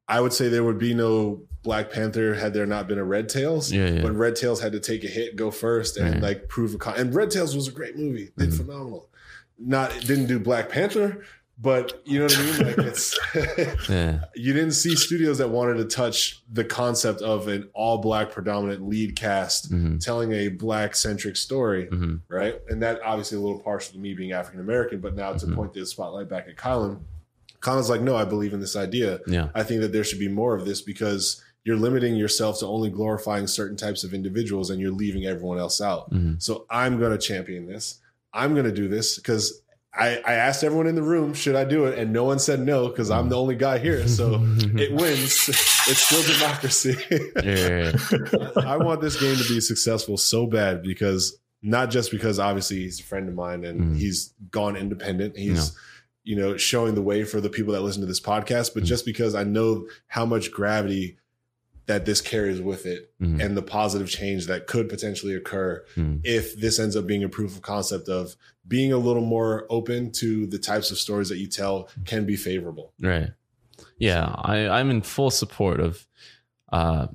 [0.08, 3.30] I would say there would be no Black Panther had there not been a Red
[3.30, 3.72] Tails.
[3.72, 4.02] Yeah, yeah.
[4.02, 6.96] But Red Tails had to take a hit, go first, and like prove a con.
[6.98, 8.58] And Red Tails was a great movie, did mm-hmm.
[8.58, 9.10] phenomenal.
[9.58, 11.24] Not didn't do Black Panther,
[11.58, 12.68] but you know what I mean.
[12.68, 13.18] Like it's
[13.90, 14.26] yeah.
[14.36, 18.88] you didn't see studios that wanted to touch the concept of an all black predominant
[18.88, 19.98] lead cast mm-hmm.
[19.98, 22.16] telling a black centric story, mm-hmm.
[22.28, 22.60] right?
[22.68, 25.56] And that obviously a little partial to me being African American, but now to mm-hmm.
[25.56, 27.00] point the spotlight back at Kylan.
[27.62, 29.22] Kylan's like, no, I believe in this idea.
[29.26, 29.50] Yeah.
[29.56, 32.90] I think that there should be more of this because you're limiting yourself to only
[32.90, 36.12] glorifying certain types of individuals and you're leaving everyone else out.
[36.12, 36.36] Mm-hmm.
[36.38, 38.02] So I'm going to champion this.
[38.34, 39.62] I'm going to do this because
[39.98, 41.98] I, I, asked everyone in the room, should I do it?
[41.98, 44.08] And no one said no because I'm the only guy here.
[44.08, 45.50] So it wins.
[45.88, 46.98] It's still democracy.
[48.58, 53.00] I want this game to be successful so bad because not just because obviously he's
[53.00, 53.94] a friend of mine and mm-hmm.
[53.94, 55.38] he's gone independent.
[55.38, 55.80] He's, no.
[56.24, 58.86] you know, showing the way for the people that listen to this podcast, but mm-hmm.
[58.86, 61.18] just because I know how much gravity
[61.88, 63.40] that this carries with it mm-hmm.
[63.40, 66.18] and the positive change that could potentially occur mm-hmm.
[66.24, 68.36] if this ends up being a proof of concept of
[68.68, 72.36] being a little more open to the types of stories that you tell can be
[72.36, 72.94] favorable.
[73.00, 73.32] Right.
[73.98, 76.08] Yeah, I, I'm in full support of
[76.72, 77.08] uh,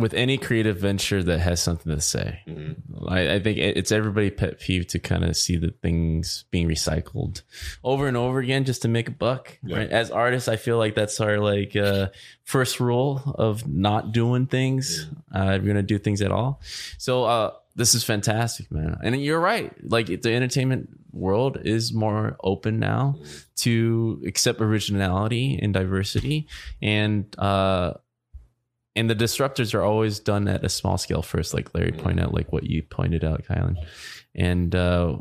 [0.00, 2.40] with any creative venture that has something to say.
[2.46, 3.08] Mm-hmm.
[3.08, 7.42] I, I, think it's everybody pet peeve to kind of see the things being recycled
[7.84, 9.58] over and over again just to make a buck.
[9.62, 9.78] Yeah.
[9.78, 9.90] Right?
[9.90, 12.08] As artists, I feel like that's our like uh,
[12.44, 15.08] first rule of not doing things.
[15.34, 16.60] Uh, if you're gonna do things at all,
[16.98, 18.98] so uh, this is fantastic, man.
[19.02, 19.72] And you're right.
[19.82, 23.38] Like the entertainment world is more open now mm-hmm.
[23.56, 26.46] to accept originality and diversity
[26.80, 27.94] and uh
[28.96, 32.34] and the disruptors are always done at a small scale first, like Larry pointed out,
[32.34, 33.76] like what you pointed out, Kylan.
[34.34, 35.18] And uh,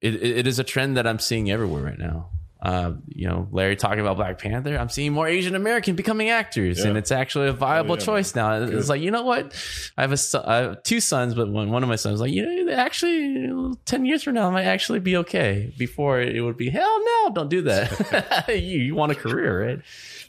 [0.00, 2.30] it, it is a trend that I'm seeing everywhere right now.
[2.64, 4.78] Uh, you know, Larry talking about Black Panther.
[4.78, 6.86] I'm seeing more Asian American becoming actors, yeah.
[6.86, 8.58] and it's actually a viable oh, yeah, choice now.
[8.58, 8.72] Good.
[8.72, 9.54] It's like you know what?
[9.98, 12.32] I have a son, I have two sons, but one one of my sons like
[12.32, 15.74] you know actually ten years from now I might actually be okay.
[15.76, 18.48] Before it would be hell no, don't do that.
[18.48, 19.80] you, you want a career, right?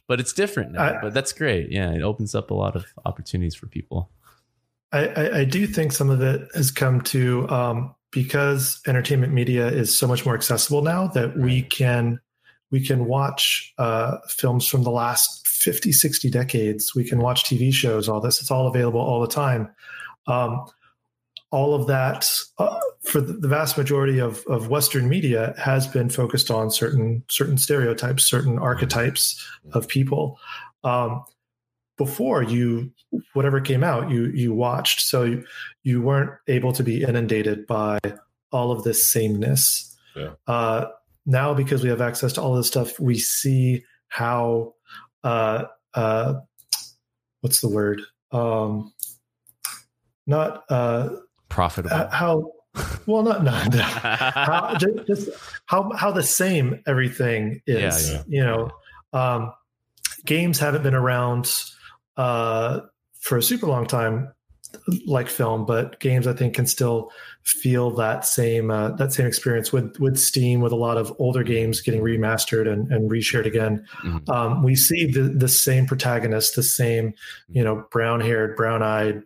[0.07, 0.97] But it's different now.
[0.97, 1.71] I, but that's great.
[1.71, 4.09] Yeah, it opens up a lot of opportunities for people.
[4.91, 9.67] I, I, I do think some of it has come to um, because entertainment media
[9.67, 12.19] is so much more accessible now that we can
[12.71, 17.73] we can watch uh, films from the last 50 60 decades we can watch tv
[17.73, 19.69] shows all this it's all available all the time
[20.27, 20.65] um,
[21.51, 26.51] all of that uh, for the vast majority of, of Western media has been focused
[26.51, 29.41] on certain certain stereotypes, certain archetypes
[29.73, 30.39] of people.
[30.83, 31.23] Um,
[31.97, 32.91] before you
[33.33, 35.45] whatever came out you you watched so you,
[35.83, 37.97] you weren't able to be inundated by
[38.51, 40.31] all of this sameness Yeah.
[40.47, 40.87] uh,
[41.25, 44.73] now because we have access to all this stuff we see how
[45.23, 46.33] uh, uh,
[47.39, 48.01] what's the word
[48.33, 48.91] um,
[50.27, 51.09] not uh,
[51.49, 51.95] Profitable.
[51.95, 52.51] uh, how
[53.05, 55.29] well not not how, just, just
[55.65, 58.23] how how the same everything is Yeah, yeah.
[58.27, 58.69] you know
[59.13, 59.53] um
[60.25, 61.53] games haven't been around
[62.17, 62.81] uh
[63.19, 64.31] for a super long time
[65.07, 67.09] like film but games i think can still
[67.43, 71.43] feel that same uh, that same experience with with steam with a lot of older
[71.43, 74.27] games getting remastered and, and reshared again Mhm.
[74.29, 77.13] um, we see the the same protagonist the same
[77.47, 79.23] you know brown haired brown eyed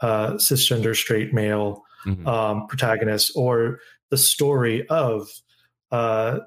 [0.00, 2.26] uh, cisgender straight male Mhm.
[2.26, 3.80] um, protagonist or
[4.10, 5.28] the story of
[5.90, 6.38] uh,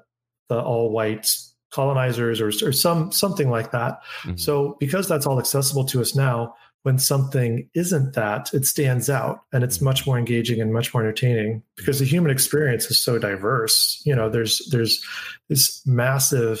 [0.48, 1.34] the all white
[1.70, 3.98] colonizers or, or some something like that.
[4.22, 4.40] Mhm.
[4.40, 9.40] So because that's all accessible to us now, when something isn't that, it stands out
[9.52, 13.18] and it's much more engaging and much more entertaining because the human experience is so
[13.18, 14.00] diverse.
[14.06, 15.04] You know, there's there's
[15.50, 16.60] this massive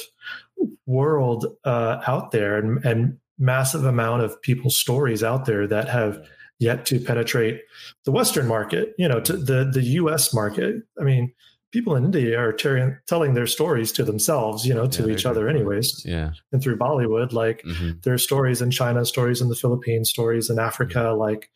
[0.86, 6.20] world uh, out there and, and massive amount of people's stories out there that have
[6.60, 7.62] yet to penetrate
[8.04, 10.32] the Western market, you know, to the the U.S.
[10.32, 10.76] market.
[11.00, 11.32] I mean,
[11.72, 15.26] people in India are ter- telling their stories to themselves, you know, to Yeah, each
[15.26, 16.30] other, anyways, yeah.
[16.52, 17.32] and through Bollywood.
[17.32, 18.02] Like, Mhm.
[18.02, 21.50] there are stories in China, stories in the Philippines, stories in Africa, like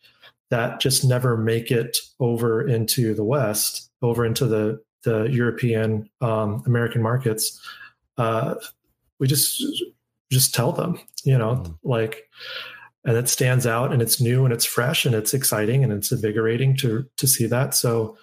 [0.51, 6.63] that just never make it over into the West, over into the the European um,
[6.65, 7.61] American markets.
[8.17, 8.55] Uh,
[9.19, 9.63] we just
[10.31, 11.77] just tell them, you know, Mhm.
[11.83, 12.23] like,
[13.05, 16.11] and it stands out, and it's new, and it's fresh, and it's exciting, and it's
[16.11, 17.73] invigorating to to see that.
[17.75, 18.17] So,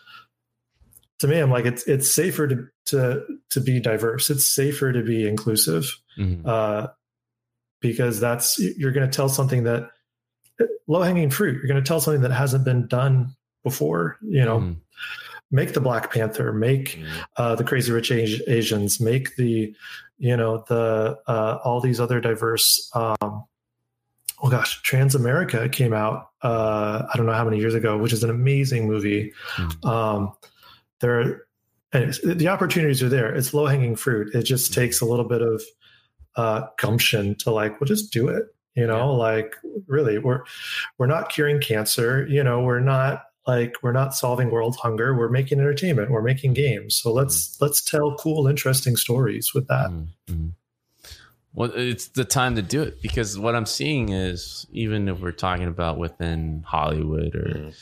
[1.20, 4.28] to me, I'm like, it's it's safer to to to be diverse.
[4.30, 6.44] It's safer to be inclusive Mhm.
[6.46, 6.88] uh,
[7.80, 9.88] because that's you're going to tell something that
[10.88, 11.54] low hanging fruit.
[11.54, 14.18] You're going to tell something that hasn't been done before.
[14.22, 14.76] You know, Mhm.
[15.52, 17.24] make the Black Panther, make Mhm.
[17.36, 19.74] uh, the Crazy Rich Asi- Asians, make the
[20.18, 22.90] you know the uh, all these other diverse.
[22.94, 23.44] Um,
[24.42, 26.30] oh gosh, Transamerica came out.
[26.42, 29.32] Uh, I don't know how many years ago, which is an amazing movie.
[29.56, 29.84] Mhm.
[29.88, 30.32] Um,
[31.00, 31.46] there,
[31.92, 33.32] anyways, the opportunities are there.
[33.34, 34.34] It's low hanging fruit.
[34.34, 35.62] It just takes a little bit of
[36.36, 38.46] uh, gumption to like, well, just do it.
[38.74, 39.54] You know, like
[39.86, 40.42] really, we're
[40.98, 42.26] we're not curing cancer.
[42.26, 45.14] You know, we're not like we're not solving world hunger.
[45.14, 46.10] We're making entertainment.
[46.10, 46.96] We're making games.
[46.96, 49.90] So let's let's tell cool, interesting stories with that.
[49.90, 50.54] Mhm.
[51.54, 55.32] Well, it's the time to do it because what I'm seeing is even if we're
[55.32, 57.74] talking about within Hollywood or Mhm.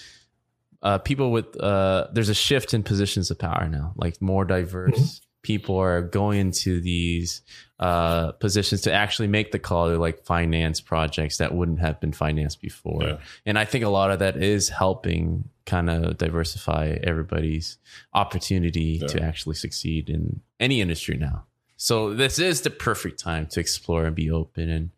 [0.83, 3.93] uh, people with uh, there's a shift in positions of power now.
[3.97, 7.43] Like more diverse people are going into these
[7.79, 12.13] uh, positions to actually make the call to like finance projects that wouldn't have been
[12.13, 13.03] financed before.
[13.03, 13.19] Yeah.
[13.47, 17.79] And I think a lot of that is helping kind of diversify everybody's
[18.13, 19.07] opportunity Yeah.
[19.09, 21.47] to actually succeed in any industry now.
[21.83, 24.91] So this is the perfect time to explore and be open and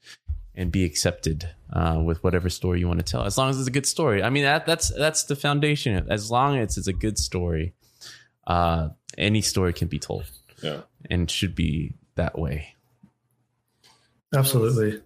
[0.56, 3.68] and be accepted uh, with whatever story you want to tell, as long as it's
[3.68, 4.20] a good story.
[4.20, 6.04] I mean, that that's that's the foundation.
[6.10, 7.72] As long as it's a good story,
[8.48, 10.24] uh, any story can be told
[10.60, 10.80] Yeah.
[11.08, 12.74] and should be that way.
[14.34, 15.00] Absolutely.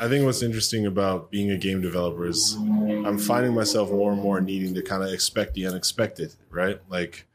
[0.00, 4.20] I think what's interesting about being a game developer is I'm finding myself more and
[4.20, 6.80] more needing to kind of expect the unexpected, right?
[6.88, 7.28] Like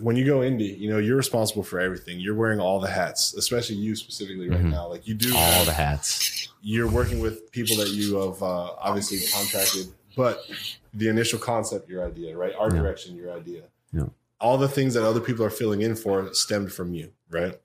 [0.00, 2.20] when you go indie, you know, you're responsible for everything.
[2.20, 4.70] You're wearing all the hats, especially you specifically right Mhm.
[4.70, 4.88] now.
[4.88, 6.48] Like you do All the hats.
[6.60, 9.86] you're working with people that you have uh, obviously contracted,
[10.16, 10.40] but
[10.92, 12.52] the initial concept, your idea, right?
[12.58, 12.80] Art Yeah.
[12.80, 13.62] direction, your idea.
[13.92, 14.06] Yeah.
[14.40, 17.58] All the things that other people are filling in for stemmed from you, right?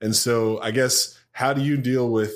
[0.00, 2.32] And so I guess how do you deal with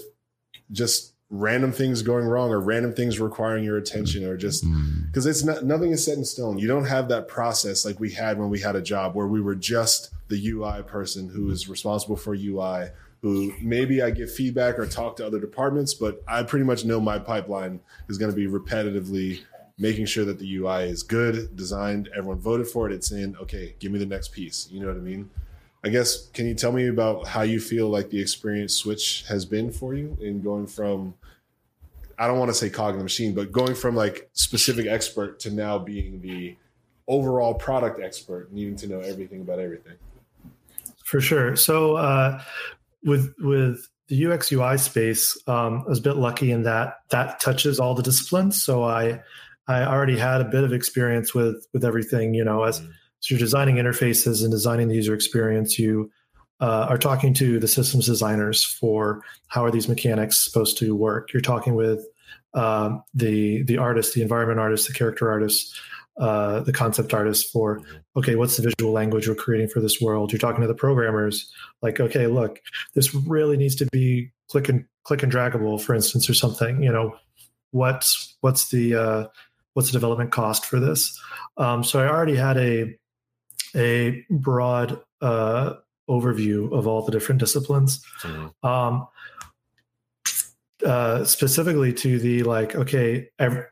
[0.71, 5.07] just random things going wrong or random things requiring your attention or just Mm.
[5.07, 6.59] because it's not nothing is set in stone.
[6.59, 9.41] You don't have that process like we had when we had a job where we
[9.41, 12.89] were just the UI person who is responsible for UI.
[13.23, 17.01] Who maybe I give feedback or talk to other departments, but I pretty much know
[17.01, 19.41] my pipeline is going to be repetitively
[19.79, 23.37] making sure that the UI is good, designed, everyone voted for it, it's in.
[23.37, 24.69] Okay, give me the next piece.
[24.71, 25.29] You know what I mean?
[25.85, 29.45] I guess can you tell me about how you feel like the experience switch has
[29.47, 31.15] been for you in going from
[32.21, 35.41] I don't want to say cog in the machine, but going from like specific expert
[35.41, 36.55] to now being the
[37.09, 39.95] overall product expert, needing to know everything about everything.
[41.05, 41.57] For sure.
[41.57, 42.43] So uh,
[43.03, 47.41] with with the UX UI space, um, I was a bit lucky in that that
[47.41, 48.63] touches all the disciplines.
[48.63, 49.21] So I
[49.67, 52.35] I already had a bit of experience with with everything.
[52.35, 52.89] You know, as, Mhm.
[52.91, 56.11] as you're designing interfaces and designing the user experience, you
[56.61, 61.33] uh, are talking to the systems designers for how are these mechanics supposed to work.
[61.33, 62.07] You're talking with
[62.55, 65.79] um, the the artist, the environment artist, the character artist,
[66.19, 67.81] uh, the concept artist for
[68.17, 70.33] okay, what's the visual language we're creating for this world?
[70.33, 71.51] You're talking to the programmers,
[71.83, 72.61] like okay, look,
[72.95, 76.83] this really needs to be click and click and draggable, for instance, or something.
[76.83, 77.17] You know,
[77.71, 79.27] what's what's the uh,
[79.75, 81.19] what's the development cost for this?
[81.57, 82.97] Um, so I already had a
[83.75, 85.75] a broad uh,
[86.09, 88.05] overview of all the different disciplines.
[88.23, 88.67] Mm-hmm.
[88.67, 89.07] Um,
[90.83, 93.65] uh, specifically to the like, okay, every,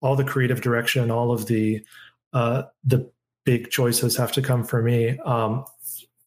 [0.00, 1.84] all the creative direction, all of the
[2.32, 3.10] uh, the
[3.44, 5.18] big choices have to come from me.
[5.20, 5.64] Um,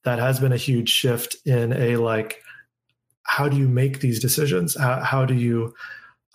[0.04, 2.42] that has been a huge shift in a like,
[3.24, 4.78] how do you make these decisions?
[4.78, 5.74] How, how do you,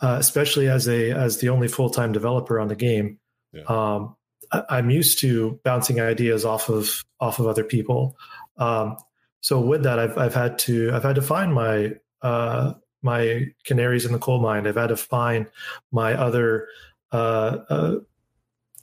[0.03, 3.19] uh, especially as a as the only full time developer on the game,
[3.53, 3.63] yeah.
[3.63, 4.15] um,
[4.53, 8.17] I, am used to bouncing ideas off of off of other people.
[8.59, 8.97] Um,
[9.41, 14.05] so with that, I've I've had to I've had to find my uh, my canaries
[14.05, 14.67] in the coal mine.
[14.67, 15.47] I've had to find
[15.91, 16.69] my other
[17.13, 17.97] uh, uh,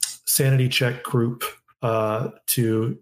[0.00, 1.42] sanity check group
[1.82, 2.98] uh, to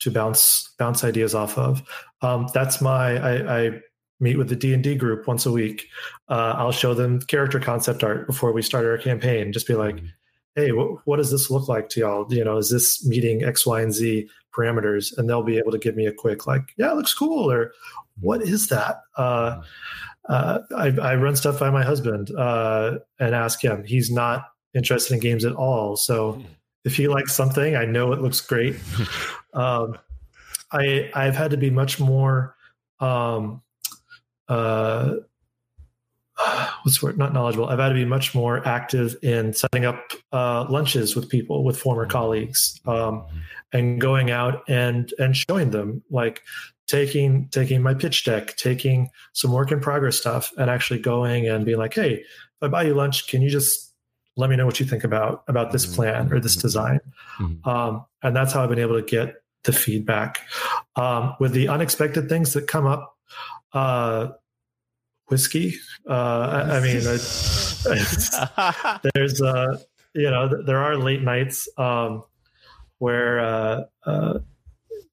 [0.00, 1.82] to bounce bounce ideas off of.
[2.22, 3.80] Um, that's my I, I,
[4.22, 5.88] meet with the D and D group once a week.
[6.28, 9.52] Uh, I'll show them character concept art before we start our campaign.
[9.52, 10.06] Just be like, mm-hmm.
[10.54, 12.26] "Hey, what, what does this look like to y'all?
[12.32, 15.78] You know, is this meeting X, Y, and Z parameters?" And they'll be able to
[15.78, 17.72] give me a quick like, "Yeah, it looks cool," or
[18.20, 19.00] "What is that?"
[20.28, 23.84] Uh, I, I, run stuff by my husband uh, and ask him.
[23.84, 24.44] He's not
[24.74, 25.96] interested in games at all.
[25.96, 26.42] So hmm.
[26.84, 28.76] if he likes something, I know it looks great.
[29.54, 29.98] um,
[30.72, 32.54] I I've had to be much more
[33.00, 33.62] um,
[34.48, 35.14] uh,
[36.82, 37.18] what's the word?
[37.18, 37.66] Not knowledgeable.
[37.66, 41.78] I've had to be much more active in setting up uh, lunches with people, with
[41.78, 42.10] former hmm.
[42.10, 43.38] colleagues, um, hmm.
[43.72, 46.42] and going out and and showing them like
[46.90, 51.64] taking taking my pitch deck, taking some work in progress stuff, and actually going and
[51.64, 53.94] being like, "Hey, if I buy you lunch, can you just
[54.36, 55.94] let me know what you think about about this mm-hmm.
[55.94, 56.66] plan or this mm-hmm.
[56.66, 57.00] design?"
[57.38, 57.68] Mm-hmm.
[57.68, 60.40] Um, and that's how I've been able to get the feedback.
[60.96, 63.16] Um, with the unexpected things that come up,
[63.72, 64.30] uh,
[65.28, 65.76] whiskey.
[66.08, 67.02] Uh, I, I, mean,
[69.14, 69.78] there's uh,
[70.12, 72.24] you know there are late nights um,
[72.98, 74.40] where uh, uh,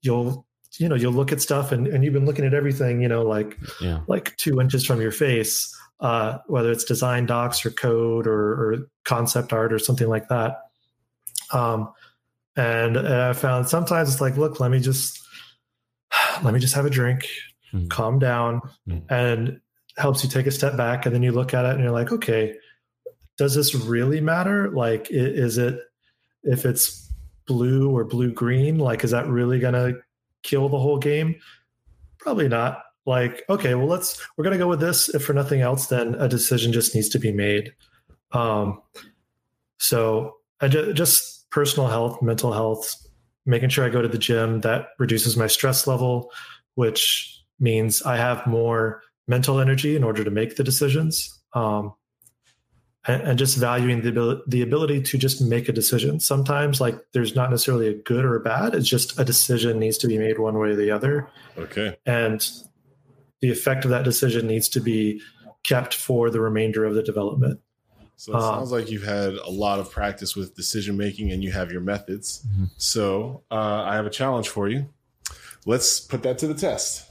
[0.02, 0.44] you'll
[0.78, 3.22] you know you'll look at stuff and, and you've been looking at everything you know
[3.22, 4.00] like yeah.
[4.06, 8.76] like two inches from your face uh, whether it's design docs or code or, or
[9.04, 10.62] concept art or something like that
[11.52, 11.92] um,
[12.56, 15.20] and i found sometimes it's like look let me just
[16.42, 17.26] let me just have a drink
[17.72, 17.88] mm-hmm.
[17.88, 19.12] calm down mm-hmm.
[19.12, 19.60] and
[19.96, 22.12] helps you take a step back and then you look at it and you're like
[22.12, 22.54] okay
[23.36, 25.80] does this really matter like is it
[26.44, 27.12] if it's
[27.46, 29.98] blue or blue green like is that really going to
[30.42, 31.36] kill the whole game?
[32.18, 32.82] Probably not.
[33.06, 35.08] Like, okay, well, let's we're gonna go with this.
[35.08, 37.72] If for nothing else, then a decision just needs to be made.
[38.32, 38.82] Um,
[39.78, 42.94] so I just, just personal health, mental health,
[43.46, 46.30] making sure I go to the gym that reduces my stress level,
[46.74, 51.40] which means I have more mental energy in order to make the decisions.
[51.54, 51.94] Um,
[53.08, 56.20] and, and just valuing the ability, the ability to just make a decision.
[56.20, 58.74] Sometimes, like, there's not necessarily a good or a bad.
[58.74, 61.28] It's just a decision needs to be made one way or the other.
[61.56, 61.96] Okay.
[62.06, 62.46] And
[63.40, 65.20] the effect of that decision needs to be
[65.64, 67.60] kept for the remainder of the development.
[68.16, 71.42] So it um, sounds like you've had a lot of practice with decision making and
[71.42, 72.44] you have your methods.
[72.46, 72.64] Mm-hmm.
[72.76, 74.88] So uh, I have a challenge for you.
[75.66, 77.08] Let's put that to the test.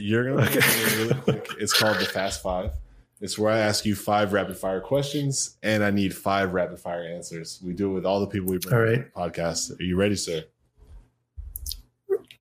[0.00, 0.96] You're going to okay.
[0.96, 1.48] really quick.
[1.58, 2.72] It's called the Fast Five.
[3.20, 7.02] It's where I ask you five rapid fire questions and I need five rapid fire
[7.02, 7.60] answers.
[7.64, 8.98] We do it with all the people we bring all right.
[9.14, 9.80] on the podcast.
[9.80, 10.44] Are you ready, sir?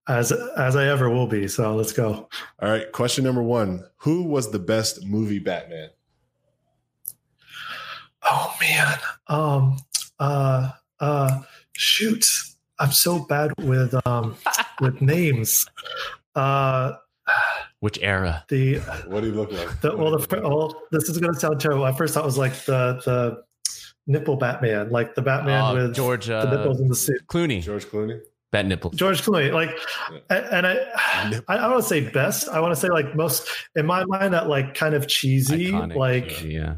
[0.07, 1.47] As as I ever will be.
[1.47, 2.28] So let's go.
[2.61, 2.91] All right.
[2.91, 3.86] Question number one.
[3.97, 5.89] Who was the best movie Batman?
[8.21, 8.97] Oh man.
[9.28, 9.78] Um
[10.19, 11.41] uh uh
[11.73, 12.26] shoot.
[12.80, 14.36] I'm so bad with um
[14.82, 15.65] with names.
[16.36, 16.93] Uh
[17.80, 18.45] which era?
[18.49, 19.82] The what do you look like?
[19.82, 21.84] The, well, the, well, this is going to sound terrible.
[21.84, 23.43] I first thought it was like the the
[24.07, 27.21] nipple Batman, like the Batman uh, with George uh, the nipples in the suit.
[27.28, 28.19] Clooney, George Clooney,
[28.51, 29.78] bat nipple, George Clooney, like,
[30.11, 30.47] yeah.
[30.51, 30.78] and I,
[31.47, 32.49] I don't want to say best.
[32.49, 35.95] I want to say like most in my mind that like kind of cheesy, Iconic,
[35.95, 36.76] like yeah.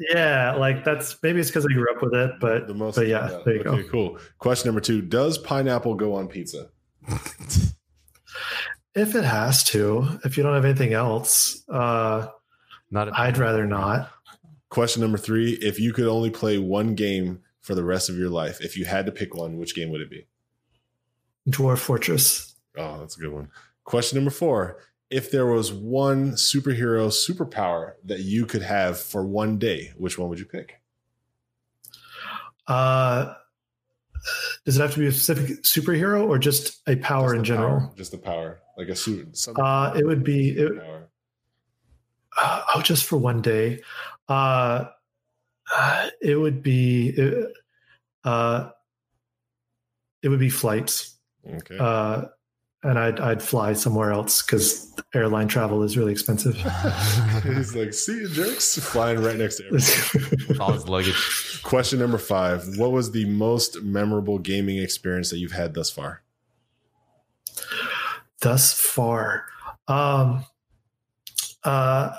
[0.00, 2.94] Yeah, like that's maybe it's because I grew up with it, but the most.
[2.94, 3.38] But yeah, yeah.
[3.44, 3.88] there you okay, go.
[3.88, 4.18] Cool.
[4.38, 6.68] Question number two: Does pineapple go on pizza?
[8.94, 12.28] If it has to, if you don't have anything else, uh,
[12.90, 13.16] not.
[13.18, 14.10] I'd rather not.
[14.70, 18.30] Question number three: If you could only play one game for the rest of your
[18.30, 20.26] life, if you had to pick one, which game would it be?
[21.48, 22.54] Dwarf Fortress.
[22.76, 23.50] Oh, that's a good one.
[23.84, 24.78] Question number four:
[25.10, 30.28] if there was one superhero superpower that you could have for one day, which one
[30.28, 30.80] would you pick?
[32.66, 33.34] Uh,
[34.64, 37.80] does it have to be a specific superhero or just a power Just in general?
[37.80, 39.48] power, just the power, like a suit.
[39.56, 40.72] Uh, it would be it,
[42.40, 43.82] uh, oh, just for one day.
[44.28, 44.86] Uh,
[45.74, 47.52] uh, it would be it,
[48.24, 48.70] uh,
[50.22, 51.16] it would be flights.
[51.46, 51.78] Okay.
[52.84, 56.54] And I'd I'd fly somewhere else because airline travel is really expensive.
[57.42, 60.60] He's like, see you jerks, flying right next to everyone.
[60.60, 61.62] All his luggage.
[61.64, 62.64] Question number five.
[62.76, 66.22] What was the most memorable gaming experience that you've had thus far?
[68.40, 69.46] thus far.
[69.86, 70.44] Um,
[71.64, 72.14] uh,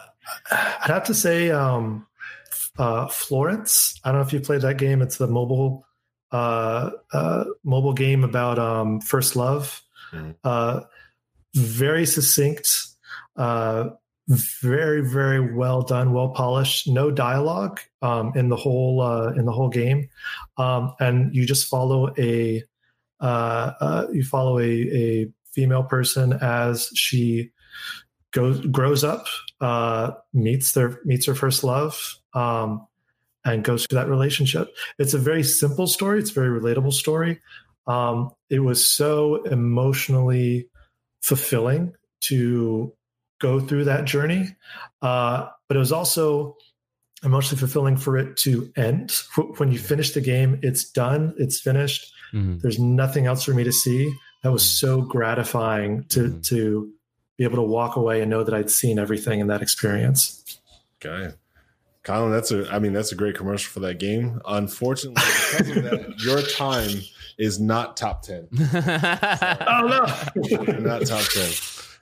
[0.51, 2.07] I'd have to say um,
[2.77, 3.99] uh, Florence.
[4.03, 5.01] I don't know if you played that game.
[5.01, 5.85] It's the mobile
[6.31, 9.81] uh, uh, mobile game about um, first love.
[10.11, 10.35] Mhm.
[10.43, 10.81] Uh,
[11.55, 12.69] very succinct.
[13.35, 13.91] Uh,
[14.61, 19.51] very very well done well polished no dialogue um, in the whole uh, in the
[19.51, 20.07] whole game
[20.57, 22.63] um, and you just follow a
[23.21, 27.51] uh, uh, you follow a, a female person as she
[28.31, 29.25] goes grows up,
[29.61, 32.85] uh, meets their meets her first love, um,
[33.45, 34.75] and goes through that relationship.
[34.97, 36.19] It's a very simple story.
[36.19, 37.39] It's a very relatable story.
[37.89, 40.69] Um, it was so emotionally
[41.21, 42.93] fulfilling to
[43.41, 44.55] go through that journey,
[45.01, 46.55] uh, but it was also
[47.23, 49.11] emotionally fulfilling for it to end.
[49.57, 51.33] When you finish the game, it's done.
[51.37, 52.61] It's finished Mhm.
[52.61, 54.13] there's nothing else for me to see
[54.43, 56.43] that was so gratifying to Mhm.
[56.49, 56.93] to
[57.39, 60.43] be able to walk away and know that i'd seen everything in that experience
[61.03, 61.33] Okay.
[62.03, 64.39] Colin, that's a I mean, that's a great commercial for that game.
[64.45, 65.15] Unfortunately,
[65.51, 67.01] because of that, your time
[67.39, 68.49] is not top 10.
[68.51, 71.51] oh no not top 10.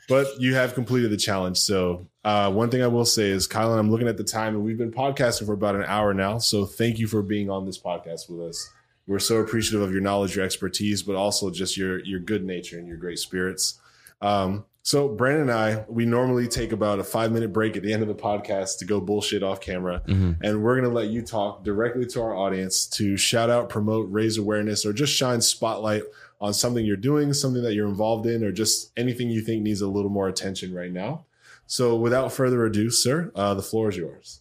[0.10, 1.58] But you have completed the challenge.
[1.58, 4.64] So, uh, one thing I will say is, Kylan, I'm looking at the time and
[4.64, 6.38] we've been podcasting for about an hour now.
[6.38, 8.70] So, thank you for being on this podcast with us.
[9.06, 12.78] We're so appreciative of your knowledge, your expertise, but also just your your good nature
[12.78, 13.80] and your great spirits.
[14.22, 17.92] Um, so, Brandon and I, we normally take about a five minute break at the
[17.92, 20.02] end of the podcast to go bullshit off camera.
[20.08, 20.38] Mhm.
[20.42, 24.08] And we're going to let you talk directly to our audience to shout out, promote,
[24.10, 26.04] raise awareness, or just shine spotlight
[26.40, 29.82] on something you're doing, something that you're involved in, or just anything you think needs
[29.82, 31.26] a little more attention right now.
[31.66, 34.40] So, without further ado, sir, uh, the floor is yours.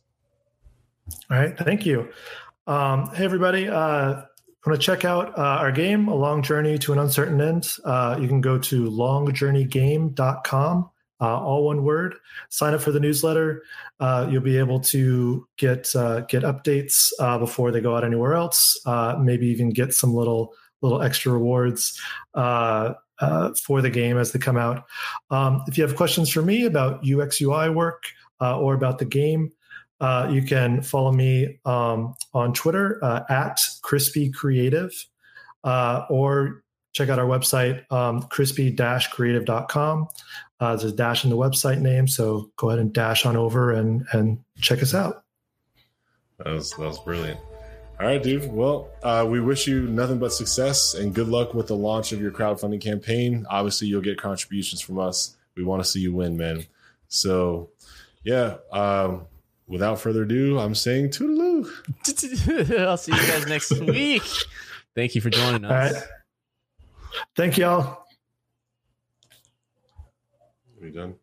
[1.29, 2.09] all right thank you
[2.69, 4.23] um, hey everybody uh,
[4.67, 7.77] want to check out uh, our game a long journey to an uncertain end.
[7.85, 10.91] Uh, you can go to longjourneygame.com
[11.21, 12.15] uh, all one word
[12.51, 13.63] sign up for the newsletter.
[14.01, 18.35] Uh, you'll be able to get uh, get updates uh, before they go out anywhere
[18.35, 18.79] else.
[18.85, 20.53] Uh, maybe even get some little
[20.83, 21.99] little extra rewards
[22.35, 24.85] uh, uh, for the game as they come out.
[25.31, 28.05] Um, if you have questions for me about ux ui work
[28.41, 29.53] uh, or about the game
[30.01, 34.93] uh, you can follow me um, on Twitter uh, at Crispy Creative
[35.65, 40.09] uh, or check out our website, um, crispy-creative.com.
[40.59, 43.73] Uh, there's a dash in the website name, so go ahead and dash on over
[43.73, 45.25] and, and check us out.
[46.39, 47.39] That was that was brilliant.
[47.99, 48.53] All right, dude.
[48.53, 52.21] Well, uh, we wish you nothing but success and good luck with the launch of
[52.21, 53.47] your crowdfunding campaign.
[53.49, 55.37] Obviously, you'll get contributions from us.
[55.57, 56.67] We want to see you win, man.
[57.09, 57.71] So,
[58.23, 58.57] yeah.
[58.71, 59.27] Um,
[59.67, 61.69] without further ado, I'm saying toodaloo.
[62.87, 64.23] I'll see you guys next week.
[64.95, 65.93] Thank you for joining us.
[65.95, 66.09] All right.
[67.37, 67.81] Thank y'all.
[67.83, 68.05] Are
[70.81, 71.17] We done?